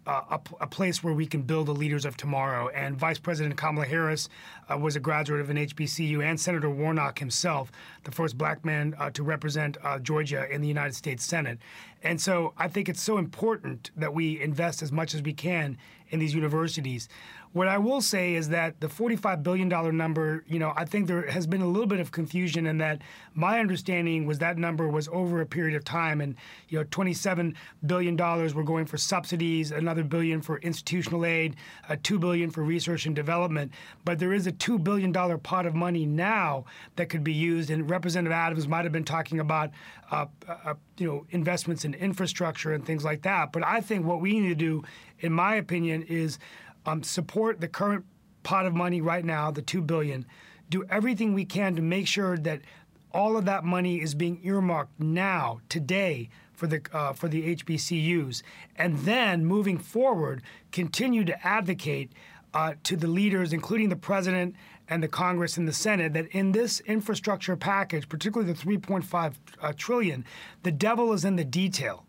a, 0.05 0.39
a, 0.59 0.67
place 0.67 1.03
where 1.03 1.13
we 1.13 1.25
can 1.25 1.41
build 1.43 1.67
the 1.67 1.73
leaders 1.73 2.05
of 2.05 2.17
tomorrow. 2.17 2.69
And 2.69 2.97
Vice 2.97 3.19
President 3.19 3.55
Kamala 3.55 3.85
Harris 3.85 4.29
uh, 4.69 4.77
was 4.77 4.95
a 4.95 4.99
graduate 4.99 5.41
of 5.41 5.49
an 5.49 5.57
HBCU, 5.57 6.23
and 6.23 6.39
Senator 6.39 6.69
Warnock 6.69 7.19
himself, 7.19 7.71
the 8.03 8.11
first 8.11 8.37
black 8.37 8.65
man 8.65 8.95
uh, 8.97 9.11
to 9.11 9.23
represent 9.23 9.77
uh, 9.83 9.99
Georgia 9.99 10.47
in 10.49 10.61
the 10.61 10.67
United 10.67 10.95
States 10.95 11.23
Senate. 11.23 11.59
And 12.03 12.19
so 12.19 12.53
I 12.57 12.67
think 12.67 12.89
it's 12.89 13.01
so 13.01 13.17
important 13.17 13.91
that 13.95 14.13
we 14.13 14.41
invest 14.41 14.81
as 14.81 14.91
much 14.91 15.13
as 15.13 15.21
we 15.21 15.33
can 15.33 15.77
in 16.11 16.19
these 16.19 16.33
universities. 16.33 17.09
What 17.53 17.67
I 17.67 17.77
will 17.79 17.99
say 17.99 18.35
is 18.35 18.47
that 18.49 18.79
the 18.79 18.87
$45 18.87 19.43
billion 19.43 19.67
number, 19.97 20.45
you 20.47 20.57
know, 20.57 20.71
I 20.77 20.85
think 20.85 21.07
there 21.07 21.29
has 21.29 21.45
been 21.45 21.61
a 21.61 21.67
little 21.67 21.87
bit 21.87 21.99
of 21.99 22.11
confusion 22.11 22.65
in 22.65 22.77
that 22.77 23.01
my 23.33 23.59
understanding 23.59 24.25
was 24.25 24.39
that 24.39 24.57
number 24.57 24.87
was 24.87 25.09
over 25.09 25.41
a 25.41 25.45
period 25.45 25.75
of 25.75 25.83
time 25.83 26.21
and, 26.21 26.35
you 26.69 26.79
know, 26.79 26.85
$27 26.85 27.55
billion 27.85 28.15
were 28.15 28.63
going 28.63 28.85
for 28.85 28.95
subsidies, 28.95 29.71
another 29.71 30.03
billion 30.03 30.41
for 30.41 30.59
institutional 30.59 31.25
aid, 31.25 31.57
uh, 31.89 31.97
two 32.01 32.17
billion 32.17 32.49
for 32.49 32.63
research 32.63 33.05
and 33.05 33.17
development. 33.17 33.73
But 34.05 34.19
there 34.19 34.31
is 34.31 34.47
a 34.47 34.51
two 34.53 34.79
billion 34.79 35.11
dollar 35.11 35.37
pot 35.37 35.65
of 35.65 35.75
money 35.75 36.05
now 36.05 36.63
that 36.95 37.09
could 37.09 37.23
be 37.23 37.33
used, 37.33 37.69
and 37.69 37.89
Representative 37.89 38.31
Adams 38.31 38.65
might 38.65 38.85
have 38.85 38.93
been 38.93 39.03
talking 39.03 39.41
about, 39.41 39.71
uh, 40.09 40.25
uh, 40.47 40.75
you 41.01 41.07
know, 41.07 41.25
investments 41.31 41.83
in 41.83 41.95
infrastructure 41.95 42.73
and 42.73 42.85
things 42.85 43.03
like 43.03 43.23
that. 43.23 43.51
But 43.51 43.65
I 43.65 43.81
think 43.81 44.05
what 44.05 44.21
we 44.21 44.39
need 44.39 44.49
to 44.49 44.55
do, 44.55 44.83
in 45.19 45.33
my 45.33 45.55
opinion, 45.55 46.03
is 46.03 46.37
um, 46.85 47.03
support 47.03 47.59
the 47.59 47.67
current 47.67 48.05
pot 48.43 48.65
of 48.65 48.73
money 48.73 49.01
right 49.01 49.25
now, 49.25 49.51
the 49.51 49.61
two 49.61 49.81
billion. 49.81 50.25
Do 50.69 50.85
everything 50.89 51.33
we 51.33 51.43
can 51.43 51.75
to 51.75 51.81
make 51.81 52.07
sure 52.07 52.37
that 52.37 52.61
all 53.13 53.35
of 53.35 53.45
that 53.45 53.63
money 53.63 53.99
is 53.99 54.15
being 54.15 54.39
earmarked 54.43 54.99
now, 54.99 55.59
today, 55.67 56.29
for 56.53 56.67
the 56.67 56.81
uh, 56.93 57.11
for 57.13 57.27
the 57.27 57.55
HBCUs, 57.55 58.43
and 58.77 58.99
then 58.99 59.45
moving 59.45 59.79
forward, 59.79 60.43
continue 60.71 61.25
to 61.25 61.45
advocate 61.47 62.11
uh, 62.53 62.75
to 62.83 62.95
the 62.95 63.07
leaders, 63.07 63.51
including 63.51 63.89
the 63.89 63.95
president 63.95 64.55
and 64.91 65.01
the 65.01 65.07
Congress 65.07 65.55
and 65.55 65.65
the 65.65 65.73
Senate, 65.73 66.11
that 66.11 66.27
in 66.27 66.51
this 66.51 66.81
infrastructure 66.81 67.55
package, 67.55 68.09
particularly 68.09 68.51
the 68.51 68.59
3.5 68.59 69.33
uh, 69.61 69.73
trillion, 69.77 70.25
the 70.63 70.71
devil 70.71 71.13
is 71.13 71.23
in 71.23 71.37
the 71.37 71.45
detail. 71.45 72.05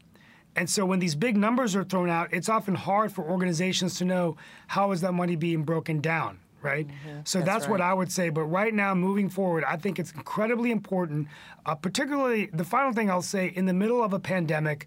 And 0.57 0.68
so 0.68 0.85
when 0.85 0.99
these 0.99 1.14
big 1.14 1.37
numbers 1.37 1.77
are 1.77 1.85
thrown 1.85 2.11
out, 2.11 2.35
it's 2.35 2.49
often 2.49 2.75
hard 2.75 3.12
for 3.12 3.25
organizations 3.25 3.97
to 3.99 4.05
know 4.05 4.37
how 4.66 4.90
is 4.90 5.01
that 5.01 5.12
money 5.12 5.37
being 5.37 5.62
broken 5.62 6.01
down 6.01 6.38
right? 6.61 6.87
Mm-hmm. 6.87 7.21
So 7.25 7.40
that's, 7.40 7.49
that's 7.49 7.64
right. 7.64 7.73
what 7.73 7.81
I 7.81 7.92
would 7.92 8.12
say. 8.12 8.29
But 8.29 8.45
right 8.45 8.73
now, 8.73 8.95
moving 8.95 9.29
forward, 9.29 9.64
I 9.64 9.77
think 9.77 9.99
it's 9.99 10.12
incredibly 10.12 10.71
important, 10.71 11.27
uh, 11.66 11.75
particularly 11.75 12.51
the 12.53 12.62
final 12.62 12.92
thing 12.92 13.11
I'll 13.11 13.21
say 13.21 13.49
in 13.49 13.66
the 13.66 13.73
middle 13.73 14.01
of 14.01 14.12
a 14.12 14.21
pandemic. 14.21 14.87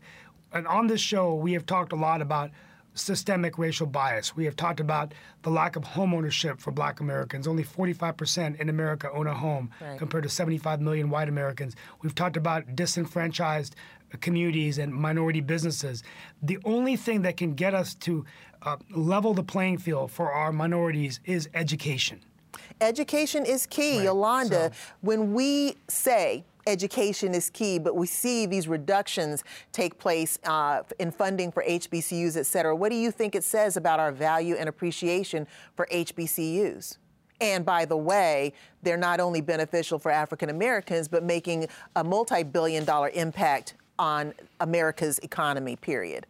And 0.53 0.65
on 0.67 0.87
this 0.87 1.01
show, 1.01 1.35
we 1.35 1.51
have 1.51 1.65
talked 1.65 1.91
a 1.91 1.97
lot 1.97 2.21
about 2.21 2.51
systemic 2.95 3.57
racial 3.57 3.85
bias. 3.85 4.35
We 4.35 4.45
have 4.45 4.55
talked 4.55 4.79
about 4.79 5.13
the 5.43 5.49
lack 5.49 5.75
of 5.75 5.83
home 5.83 6.13
ownership 6.13 6.59
for 6.59 6.71
black 6.71 6.99
Americans. 6.99 7.47
Only 7.47 7.63
45% 7.63 8.59
in 8.59 8.69
America 8.69 9.11
own 9.11 9.27
a 9.27 9.33
home 9.33 9.69
right. 9.79 9.99
compared 9.99 10.23
to 10.23 10.29
75 10.29 10.81
million 10.81 11.09
white 11.09 11.29
Americans. 11.29 11.75
We've 12.01 12.15
talked 12.15 12.37
about 12.37 12.75
disenfranchised 12.75 13.75
communities 14.21 14.77
and 14.77 14.93
minority 14.93 15.41
businesses. 15.41 16.03
The 16.41 16.57
only 16.63 16.95
thing 16.95 17.21
that 17.23 17.37
can 17.37 17.53
get 17.53 17.73
us 17.73 17.95
to 17.95 18.25
uh, 18.61 18.77
level 18.89 19.33
the 19.33 19.43
playing 19.43 19.77
field 19.77 20.11
for 20.11 20.31
our 20.31 20.51
minorities 20.51 21.19
is 21.25 21.49
education. 21.53 22.21
Education 22.81 23.45
is 23.45 23.65
key, 23.65 23.97
right. 23.97 24.05
Yolanda. 24.05 24.71
So. 24.73 24.93
When 25.01 25.33
we 25.33 25.75
say 25.87 26.45
education 26.67 27.33
is 27.33 27.49
key, 27.49 27.79
but 27.79 27.95
we 27.95 28.07
see 28.07 28.45
these 28.45 28.67
reductions 28.67 29.43
take 29.71 29.97
place 29.97 30.39
uh, 30.45 30.83
in 30.99 31.11
funding 31.11 31.51
for 31.51 31.63
HBCUs, 31.63 32.37
et 32.37 32.45
cetera. 32.45 32.75
What 32.75 32.89
do 32.89 32.95
you 32.95 33.11
think 33.11 33.35
it 33.35 33.43
says 33.43 33.77
about 33.77 33.99
our 33.99 34.11
value 34.11 34.55
and 34.55 34.67
appreciation 34.67 35.47
for 35.75 35.87
HBCUs? 35.91 36.97
And 37.41 37.65
by 37.65 37.85
the 37.85 37.97
way, 37.97 38.53
they're 38.81 38.97
not 38.97 39.19
only 39.19 39.41
beneficial 39.41 39.99
for 39.99 40.09
African 40.09 40.49
Americans, 40.49 41.07
but 41.07 41.23
making 41.23 41.67
a 41.95 42.03
multi 42.03 42.43
billion 42.43 42.85
dollar 42.85 43.09
impact 43.13 43.75
on 43.99 44.33
America's 44.59 45.19
economy, 45.19 45.75
period. 45.75 46.25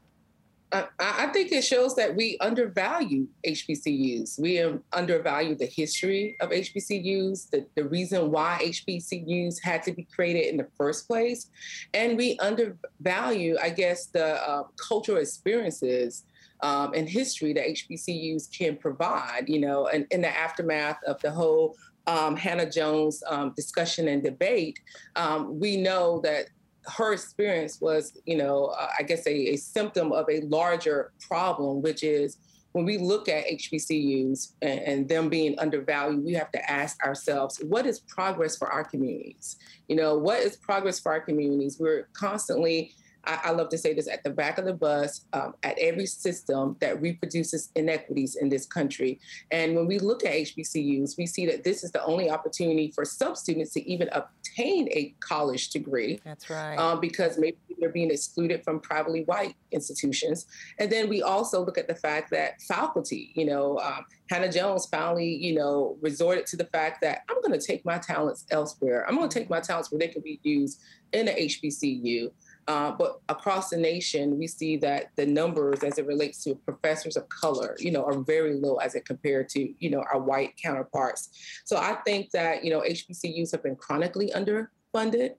I, 1.00 1.28
think 1.28 1.52
it 1.52 1.64
shows 1.64 1.96
that 1.96 2.16
we 2.16 2.38
undervalue 2.40 3.28
HBCUs. 3.46 4.40
We 4.40 4.64
undervalue 4.94 5.56
the 5.56 5.66
history 5.66 6.38
of 6.42 6.50
HBCUs, 6.50 7.50
the, 7.50 7.66
the 7.76 7.86
reason 7.86 8.32
why 8.32 8.60
HBCUs 8.64 9.62
had 9.62 9.84
to 9.84 9.94
be 9.94 10.04
created 10.04 10.48
in 10.48 10.58
the 10.58 10.68
first 10.78 11.08
place. 11.08 11.50
And 11.94 12.18
we 12.18 12.38
undervalue, 12.40 13.58
I 13.62 13.70
guess, 13.70 14.08
the 14.08 14.36
uh, 14.48 14.64
cultural 14.88 15.20
experiences 15.20 16.24
um, 16.62 16.94
and 16.94 17.08
history 17.08 17.54
that 17.54 17.68
HBCUs 17.68 18.52
can 18.52 18.78
provide, 18.78 19.46
you 19.48 19.60
know, 19.60 19.88
and 19.88 20.08
in 20.12 20.22
the 20.22 20.36
aftermath 20.36 20.98
of 21.06 21.22
the 21.22 21.32
whole 21.32 21.76
um, 22.08 22.36
Hannah 22.36 22.70
Jones 22.70 23.24
um, 23.28 23.54
discussion 23.56 24.08
and 24.08 24.24
debate, 24.24 24.80
um, 25.16 25.60
we 25.60 25.78
know 25.78 26.22
that 26.24 26.48
her 26.88 27.14
experience 27.14 27.82
was, 27.82 28.18
you 28.26 28.38
know, 28.38 28.68
uh, 28.68 28.90
I 28.98 29.04
guess 29.04 29.26
a, 29.28 29.54
a, 29.54 29.56
symptom 29.56 30.12
of 30.12 30.26
a 30.30 30.42
larger 30.42 31.12
problem, 31.20 31.82
which 31.82 32.04
is 32.04 32.38
when 32.74 32.86
we 32.86 32.98
look 32.98 33.30
at 33.30 33.46
HBCUs 33.48 34.54
and, 34.62 34.80
and, 34.82 35.10
them 35.10 35.30
being 35.30 35.58
undervalued, 35.60 36.24
we 36.26 36.34
have 36.34 36.52
to 36.52 36.72
ask 36.72 37.02
ourselves, 37.06 37.62
what 37.64 37.86
is 37.86 38.00
progress 38.02 38.58
for 38.58 38.68
our 38.68 38.84
communities? 38.84 39.56
You 39.88 39.96
know, 39.96 40.18
what 40.18 40.40
is 40.40 40.58
progress 40.58 41.00
for 41.00 41.12
our 41.14 41.22
communities? 41.22 41.78
We're 41.80 42.10
constantly 42.14 42.94
I, 43.26 43.40
I, 43.46 43.52
love 43.52 43.70
to 43.70 43.78
say 43.78 43.94
this 43.94 44.08
at 44.08 44.24
the 44.24 44.30
back 44.30 44.58
of 44.58 44.66
the 44.66 44.74
bus 44.74 45.26
um, 45.34 45.54
at 45.64 45.78
every 45.80 46.06
system 46.06 46.76
that 46.80 47.02
reproduces 47.02 47.70
inequities 47.76 48.36
in 48.36 48.50
this 48.50 48.66
country. 48.66 49.20
And 49.52 49.76
when 49.76 49.88
we 49.88 50.00
look 50.00 50.26
at 50.26 50.34
HBCUs, 50.34 51.18
we 51.18 51.26
see 51.26 51.46
that 51.48 51.64
this 51.64 51.84
is 51.84 51.92
the 51.92 52.04
only 52.04 52.30
opportunity 52.30 52.92
for 52.94 53.06
some 53.06 53.36
students 53.36 53.74
to 53.74 53.90
even 53.90 54.10
obtain 54.12 54.88
a 54.92 55.16
college 55.20 55.70
degree. 55.70 56.20
That's 56.24 56.50
right. 56.50 56.76
Um, 56.78 57.00
because 57.00 57.38
maybe 57.38 57.58
they're 57.80 57.90
being 57.90 58.12
excluded 58.12 58.64
from 58.64 58.80
privately 58.80 59.24
white 59.24 59.56
institutions. 59.72 60.46
And 60.80 60.92
then 60.92 61.10
we 61.10 61.22
also 61.22 61.64
look 61.64 61.78
at 61.78 61.88
the 61.88 61.96
fact 61.96 62.32
that 62.32 62.62
faculty, 62.62 63.32
you 63.36 63.46
know, 63.46 63.80
um, 63.80 64.06
Hannah 64.30 64.52
Jones 64.52 64.88
finally, 64.88 65.36
you 65.36 65.56
know, 65.56 65.98
resorted 66.02 66.46
to 66.48 66.58
the 66.58 66.66
fact 66.66 67.02
that 67.02 67.24
I'm 67.30 67.42
going 67.42 67.58
to 67.60 67.66
take 67.66 67.86
my 67.86 67.98
talents 67.98 68.46
elsewhere. 68.50 69.06
I'm 69.08 69.16
going 69.16 69.30
to 69.30 69.40
take 69.40 69.50
my 69.50 69.60
talents 69.60 69.92
where 69.92 70.00
they 70.00 70.08
can 70.08 70.22
be 70.22 70.40
used 70.44 70.82
in 71.14 71.28
a 71.28 71.32
HBCU. 71.32 72.32
Uh, 72.68 72.92
but 72.92 73.20
across 73.30 73.70
the 73.70 73.78
nation, 73.78 74.40
we 74.40 74.48
see 74.48 74.76
that 74.78 75.12
the 75.16 75.26
numbers 75.26 75.84
as 75.84 76.00
it 76.00 76.08
relates 76.08 76.44
to 76.44 76.56
professors 76.56 77.16
of 77.16 77.30
color, 77.30 77.76
you 77.80 77.92
know, 77.92 78.04
are 78.04 78.20
very 78.20 78.56
low 78.56 78.78
as 78.78 78.96
it 78.96 79.06
compared 79.06 79.48
to, 79.50 79.72
you 79.80 79.90
know, 79.90 80.04
our 80.12 80.20
white 80.20 80.56
counterparts. 80.58 81.30
So 81.64 81.78
I 81.78 81.96
think 82.06 82.32
that, 82.32 82.64
you 82.64 82.72
know, 82.72 82.82
HBCUs 82.82 83.52
have 83.52 83.62
been 83.62 83.76
chronically 83.76 84.32
underfunded. 84.36 85.36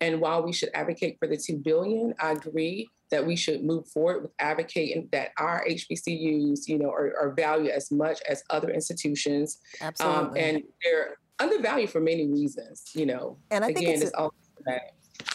And 0.00 0.20
while 0.20 0.42
we 0.42 0.52
should 0.52 0.70
advocate 0.74 1.18
for 1.18 1.26
the 1.26 1.36
2 1.38 1.56
billion, 1.58 2.14
I 2.20 2.32
agree 2.32 2.90
that 3.10 3.24
we 3.24 3.36
should 3.36 3.64
move 3.64 3.86
forward 3.88 4.22
with 4.22 4.32
advocating 4.38 5.08
that 5.12 5.30
our 5.38 5.64
HBCUs, 5.66 6.68
you 6.68 6.78
know, 6.78 6.90
are, 6.90 7.14
are 7.18 7.32
valued 7.34 7.70
as 7.70 7.90
much 7.90 8.20
as 8.28 8.42
other 8.50 8.68
institutions. 8.70 9.60
Absolutely. 9.80 10.18
Um, 10.18 10.36
and 10.36 10.62
they're 10.82 11.16
undervalued 11.38 11.90
for 11.90 12.00
many 12.00 12.26
reasons, 12.26 12.90
you 12.94 13.06
know. 13.06 13.38
And 13.50 13.64
I 13.64 13.68
Again, 13.68 13.82
think 13.82 13.94
it's, 13.96 14.04
it's 14.04 14.14
all 14.14 14.34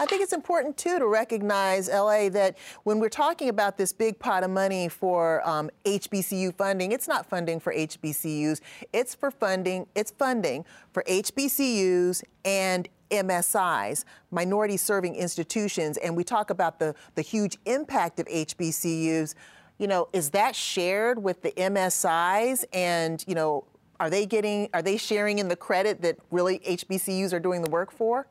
I 0.02 0.06
think 0.06 0.22
it's 0.22 0.32
important 0.32 0.78
too 0.78 0.98
to 0.98 1.06
recognize, 1.08 1.90
LA, 1.90 2.30
that 2.30 2.58
when 2.84 3.00
we're 3.00 3.10
talking 3.10 3.50
about 3.50 3.78
this 3.78 3.92
big 3.92 4.18
pot 4.18 4.46
of 4.46 4.50
money 4.50 4.88
for 4.88 5.46
um, 5.46 5.70
HBCU 5.84 6.56
funding, 6.56 6.94
it's 6.94 7.08
not 7.08 7.26
funding 7.26 7.60
for 7.60 7.74
HBCUs. 7.74 8.62
It's 8.94 9.14
for 9.14 9.30
funding. 9.30 9.88
It's 9.96 10.12
funding 10.12 10.64
for 10.94 11.04
HBCUs 11.04 12.24
and 12.46 12.88
MSIs, 13.12 14.06
minority 14.32 14.78
serving 14.78 15.16
institutions, 15.16 15.98
and 15.98 16.16
we 16.16 16.24
talk 16.24 16.50
about 16.50 16.80
the, 16.80 16.96
the 17.16 17.22
huge 17.22 17.58
impact 17.66 18.22
of 18.22 18.28
HBCUs. 18.28 19.36
You 19.80 19.88
know, 19.88 20.08
is 20.14 20.30
that 20.30 20.56
shared 20.56 21.22
with 21.22 21.42
the 21.42 21.52
MSIs? 21.52 22.64
And, 22.72 23.22
you 23.28 23.36
know, 23.36 23.66
are 24.00 24.10
they 24.10 24.26
getting, 24.26 24.70
are 24.74 24.82
they 24.82 24.96
sharing 24.96 25.40
in 25.40 25.50
the 25.50 25.56
credit 25.58 26.02
that 26.04 26.20
really 26.32 26.60
HBCUs 26.60 27.34
are 27.34 27.40
doing 27.40 27.64
the 27.64 27.70
work 27.70 27.92
for? 27.92 28.28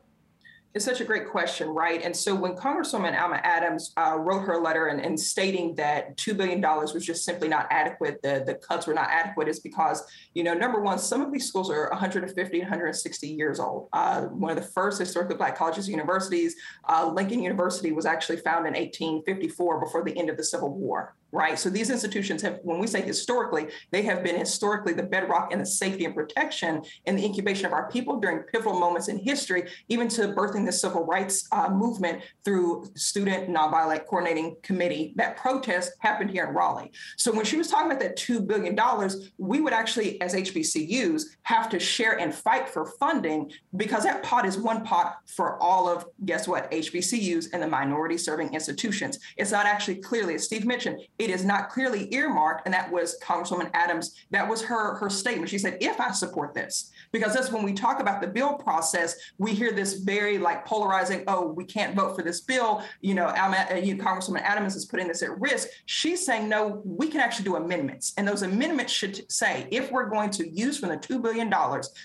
It's 0.75 0.85
such 0.85 1.01
a 1.01 1.05
great 1.05 1.29
question, 1.31 1.69
right? 1.69 2.03
And 2.03 2.15
so 2.15 2.35
when 2.35 2.53
Congresswoman 2.53 3.19
Alma 3.19 3.41
Adams 3.43 3.93
uh, 3.97 4.17
wrote 4.19 4.41
her 4.41 4.59
letter 4.59 4.89
and, 4.89 5.01
and, 5.01 5.19
stating 5.19 5.75
that 5.77 6.17
$2 6.19 6.37
billion 6.37 6.61
was 6.61 7.05
just 7.05 7.25
simply 7.25 7.49
not 7.49 7.67
adequate, 7.71 8.21
the, 8.23 8.45
the 8.47 8.55
cuts 8.55 8.87
were 8.87 8.93
not 8.93 9.09
adequate, 9.09 9.49
is 9.49 9.61
because, 9.61 10.05
you 10.35 10.45
know, 10.45 10.53
number 10.53 10.81
one, 10.81 10.99
some 10.99 11.23
of 11.23 11.33
these 11.33 11.47
schools 11.47 11.71
are 11.71 11.89
150 11.91 12.61
and 12.61 12.69
160 12.69 13.29
years 13.29 13.59
old. 13.59 13.89
Uh, 13.95 14.23
one 14.25 14.51
of 14.51 14.63
the 14.63 14.71
first 14.71 14.99
historically 14.99 15.37
Black 15.37 15.57
colleges 15.57 15.87
and 15.87 15.93
universities, 15.93 16.55
uh, 16.89 17.11
Lincoln 17.11 17.43
University, 17.43 17.91
was 17.93 18.05
actually 18.05 18.37
founded 18.37 18.75
in 18.75 18.81
1854 18.81 19.81
before 19.81 20.05
the 20.05 20.17
end 20.19 20.29
of 20.29 20.37
the 20.37 20.45
Civil 20.45 20.75
War 20.75 21.15
right? 21.33 21.59
So 21.59 21.69
these 21.69 21.91
institutions 21.91 22.43
have, 22.43 22.59
when 22.63 22.79
we 22.79 22.87
say 22.87 23.03
historically, 23.03 23.69
they 23.91 24.03
have 24.03 24.23
been 24.23 24.37
historically 24.37 24.95
the 24.95 25.03
bedrock 25.03 25.53
and 25.53 25.61
the 25.61 25.67
safety 25.67 26.05
and 26.05 26.15
protection 26.15 26.83
and 27.07 27.19
the 27.19 27.25
incubation 27.25 27.67
of 27.67 27.73
our 27.73 27.91
people 27.91 28.19
during 28.19 28.41
pivotal 28.45 28.79
moments 28.79 29.09
in 29.09 29.19
history, 29.19 29.69
even 29.89 30.09
to 30.09 30.29
birthing 30.29 30.65
the 30.65 30.73
civil 30.73 31.05
rights 31.05 31.47
uh, 31.53 31.69
movement 31.69 32.23
through 32.45 32.89
Student 32.95 33.51
Nonviolent 33.51 34.07
Coordinating 34.07 34.57
Committee. 34.63 35.13
That 35.17 35.37
protest 35.37 35.93
happened 35.99 36.31
here 36.31 36.47
in 36.47 36.55
Raleigh. 36.55 36.93
So 37.17 37.33
when 37.33 37.45
she 37.45 37.57
was 37.57 37.69
talking 37.69 37.91
about 37.91 38.01
that 38.01 38.17
$2 38.17 38.47
billion, 38.47 38.79
we 39.37 39.61
would 39.61 39.73
actually, 39.73 40.21
as 40.21 40.35
HBCUs, 40.35 41.23
have 41.43 41.69
to 41.71 41.79
share 41.79 42.19
and 42.19 42.35
fight 42.35 42.69
for 42.69 42.87
funding 42.99 43.51
because 43.77 44.05
that 44.05 44.23
pot 44.23 44.47
is 44.47 44.57
one 44.57 44.85
pot 44.85 45.19
for 45.27 45.63
all 45.63 45.89
of, 45.89 46.07
guess 46.25 46.49
what, 46.49 46.71
HBCUs 46.71 47.49
and 47.53 47.63
the 47.63 47.67
minority 47.67 48.17
serving 48.17 48.55
institutions. 48.55 49.19
It's 49.37 49.53
not 49.53 49.67
actually 49.67 49.97
clearly, 49.97 50.35
as 50.35 50.45
Steve 50.45 50.65
mentioned, 50.65 51.01
it 51.19 51.31
is 51.31 51.45
not 51.45 51.71
clearly 51.71 52.13
earmarked. 52.15 52.63
And 52.65 52.75
that 52.75 52.91
was 52.91 53.19
Congresswoman 53.23 53.71
Adams, 53.75 54.15
that 54.31 54.49
was 54.49 54.63
her, 54.63 54.95
her 54.97 55.11
statement. 55.11 55.51
She 55.51 55.59
said, 55.59 55.79
if 55.81 56.01
I 56.01 56.13
support 56.13 56.55
this, 56.55 56.91
because 57.13 57.35
that's 57.35 57.51
when 57.51 57.65
we 57.65 57.73
talk 57.73 58.01
about 58.01 58.21
the 58.21 58.27
bill 58.27 58.55
process, 58.55 59.17
we 59.39 59.53
hear 59.53 59.73
this 59.73 59.95
very 59.95 60.39
like 60.39 60.65
polarizing, 60.65 61.25
oh, 61.27 61.49
we 61.49 61.65
can't 61.65 61.97
vote 61.97 62.15
for 62.15 62.23
this 62.23 62.41
bill. 62.41 62.83
You 63.01 63.15
know, 63.15 63.27
uh, 63.27 63.81
you 63.83 63.97
Congresswoman 63.97 64.43
Adams 64.43 64.77
is 64.77 64.85
putting 64.85 65.09
this 65.09 65.23
at 65.23 65.39
risk. 65.41 65.69
She's 65.87 66.25
saying, 66.25 66.49
no, 66.49 66.83
we 66.85 67.09
can 67.09 67.21
actually 67.21 67.45
do 67.45 67.57
amendments. 67.57 68.15
And 68.17 68.27
those 68.27 68.43
amendments 68.43 68.93
should 68.93 69.31
say, 69.31 69.67
if 69.71 69.91
we're 69.91 70.09
going 70.09 70.31
to 70.31 70.49
use 70.49 70.79
from 70.79 70.91
the 70.91 70.97
$2 70.97 71.21
billion, 71.23 71.53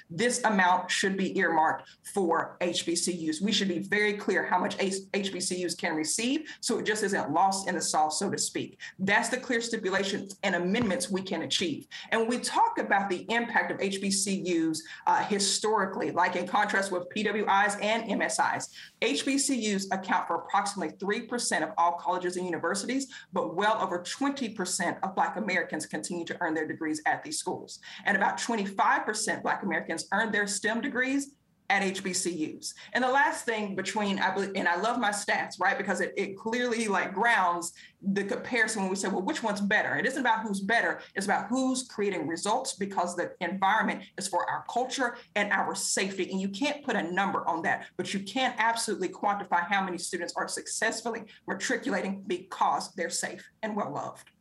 this 0.10 0.44
amount 0.44 0.90
should 0.90 1.18
be 1.18 1.38
earmarked 1.38 1.88
for 2.14 2.58
HBCUs. 2.62 3.42
We 3.42 3.52
should 3.52 3.68
be 3.68 3.80
very 3.80 4.14
clear 4.14 4.46
how 4.46 4.60
much 4.60 4.78
HBCUs 4.78 5.78
can 5.78 5.96
receive 5.96 6.50
so 6.62 6.80
it 6.80 6.86
just 6.86 7.04
isn't 7.04 7.32
lost 7.32 7.68
in 7.68 7.76
the 7.76 7.82
sauce, 7.82 8.20
so 8.20 8.30
to 8.30 8.38
speak. 8.38 8.80
That's 9.04 9.28
the 9.28 9.38
clear 9.38 9.60
stipulations 9.60 10.38
and 10.44 10.56
amendments 10.56 11.10
we 11.10 11.22
can 11.22 11.42
achieve. 11.42 11.88
And 12.10 12.22
when 12.22 12.30
we 12.30 12.40
talk 12.40 12.78
about 12.78 13.10
the 13.10 13.26
impact 13.30 13.70
of 13.70 13.78
HBCUs 13.80 14.78
uh, 15.06 15.24
historically, 15.26 16.12
like 16.12 16.38
in 16.38 16.48
contrast 16.48 16.90
with 16.90 17.10
PWIs 17.14 17.84
and 17.84 18.10
MSIs, 18.10 18.70
HBCUs 19.02 19.88
account 19.92 20.26
for 20.28 20.38
approximately 20.38 20.96
3% 20.96 21.64
of 21.64 21.72
all 21.78 21.98
colleges 22.00 22.38
and 22.38 22.46
universities, 22.46 23.08
but 23.34 23.56
well 23.58 23.78
over 23.82 24.00
20% 24.00 24.98
of 25.04 25.16
Black 25.16 25.36
Americans 25.36 25.86
continue 25.86 26.24
to 26.24 26.38
earn 26.40 26.54
their 26.54 26.66
degrees 26.66 27.02
at 27.06 27.22
these 27.26 27.38
schools. 27.38 27.80
And 28.06 28.16
about 28.16 28.38
25% 28.38 29.44
Black 29.44 29.64
Americans 29.64 30.08
earn 30.14 30.32
their 30.32 30.48
STEM 30.48 30.80
degrees 30.80 31.32
at 31.70 31.82
HBCUs. 31.82 32.74
And 32.94 33.04
the 33.04 33.10
last 33.10 33.46
thing 33.46 33.76
between, 33.76 34.20
I 34.20 34.34
believe, 34.34 34.52
and 34.56 34.68
I 34.68 34.80
love 34.80 35.00
my 35.00 35.12
stats, 35.12 35.60
right? 35.60 35.78
Because 35.78 36.02
it, 36.02 36.14
it 36.18 36.38
clearly 36.38 36.88
like 36.88 37.14
grounds 37.14 37.74
the 38.02 38.24
comparison 38.24 38.82
when 38.82 38.90
we 38.90 38.96
say, 38.96 39.08
well, 39.08 39.22
which 39.22 39.44
one's 39.44 39.62
better? 39.62 39.96
It 39.96 40.06
isn't 40.06 40.20
about 40.20 40.42
who's 40.42 40.60
better, 40.60 41.00
it's 41.16 41.26
about 41.26 41.48
who's 41.48 41.84
creating 41.84 42.28
results 42.28 42.74
because 42.74 43.16
the 43.16 43.32
environment 43.40 44.04
is 44.18 44.28
for 44.28 44.50
our 44.50 44.66
culture 44.70 45.18
and 45.36 45.52
our 45.52 45.74
safety. 45.74 46.30
And 46.30 46.42
you 46.42 46.50
can't 46.50 46.84
put 46.84 46.96
a 46.96 47.04
number 47.04 47.48
on 47.48 47.62
that, 47.64 47.86
but 47.98 48.14
you 48.14 48.20
can 48.20 48.54
absolutely 48.58 49.10
quantify 49.10 49.66
how 49.66 49.84
many 49.84 49.98
students 49.98 50.34
are 50.36 50.48
successfully 50.48 51.22
matriculating 51.48 52.24
because 52.28 52.94
they're 52.96 53.10
safe 53.10 53.50
and 53.62 53.76
well 53.76 53.92
loved. 53.94 54.33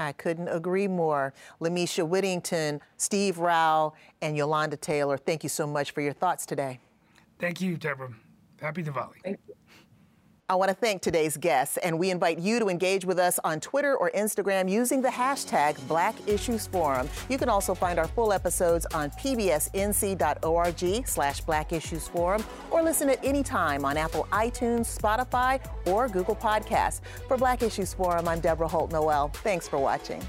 I 0.00 0.12
couldn't 0.12 0.48
agree 0.48 0.88
more. 0.88 1.34
Lamisha 1.60 2.06
Whittington, 2.06 2.80
Steve 2.96 3.38
Rao, 3.38 3.92
and 4.22 4.36
Yolanda 4.36 4.76
Taylor, 4.76 5.16
thank 5.18 5.42
you 5.42 5.48
so 5.48 5.66
much 5.66 5.90
for 5.92 6.00
your 6.00 6.12
thoughts 6.12 6.46
today. 6.46 6.80
Thank 7.38 7.60
you, 7.60 7.76
Deborah. 7.76 8.12
Happy 8.60 8.82
Diwali. 8.82 9.14
Thank 9.22 9.38
you. 9.46 9.54
I 10.50 10.56
want 10.56 10.68
to 10.68 10.74
thank 10.74 11.00
today's 11.00 11.36
guests, 11.36 11.76
and 11.76 11.96
we 11.96 12.10
invite 12.10 12.40
you 12.40 12.58
to 12.58 12.68
engage 12.68 13.04
with 13.04 13.20
us 13.20 13.38
on 13.44 13.60
Twitter 13.60 13.96
or 13.96 14.10
Instagram 14.16 14.68
using 14.68 15.00
the 15.00 15.08
hashtag 15.08 15.76
Black 15.86 16.16
Issues 16.26 16.66
Forum. 16.66 17.08
You 17.28 17.38
can 17.38 17.48
also 17.48 17.72
find 17.72 18.00
our 18.00 18.08
full 18.08 18.32
episodes 18.32 18.84
on 18.86 19.10
pbsnc.org 19.10 21.06
slash 21.06 21.40
Black 21.42 21.72
Issues 21.72 22.08
Forum 22.08 22.44
or 22.72 22.82
listen 22.82 23.08
at 23.08 23.24
any 23.24 23.44
time 23.44 23.84
on 23.84 23.96
Apple 23.96 24.26
iTunes, 24.32 24.98
Spotify, 24.98 25.64
or 25.86 26.08
Google 26.08 26.34
Podcasts. 26.34 27.00
For 27.28 27.36
Black 27.36 27.62
Issues 27.62 27.94
Forum, 27.94 28.26
I'm 28.26 28.40
Deborah 28.40 28.66
Holt 28.66 28.90
Noel. 28.90 29.28
Thanks 29.28 29.68
for 29.68 29.78
watching. 29.78 30.20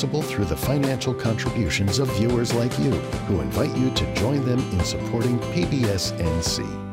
Possible 0.00 0.22
through 0.22 0.46
the 0.46 0.56
financial 0.56 1.12
contributions 1.12 1.98
of 1.98 2.08
viewers 2.16 2.54
like 2.54 2.72
you, 2.78 2.90
who 3.28 3.42
invite 3.42 3.76
you 3.76 3.90
to 3.90 4.14
join 4.14 4.42
them 4.46 4.58
in 4.72 4.82
supporting 4.82 5.38
PBS 5.52 6.18
NC. 6.18 6.89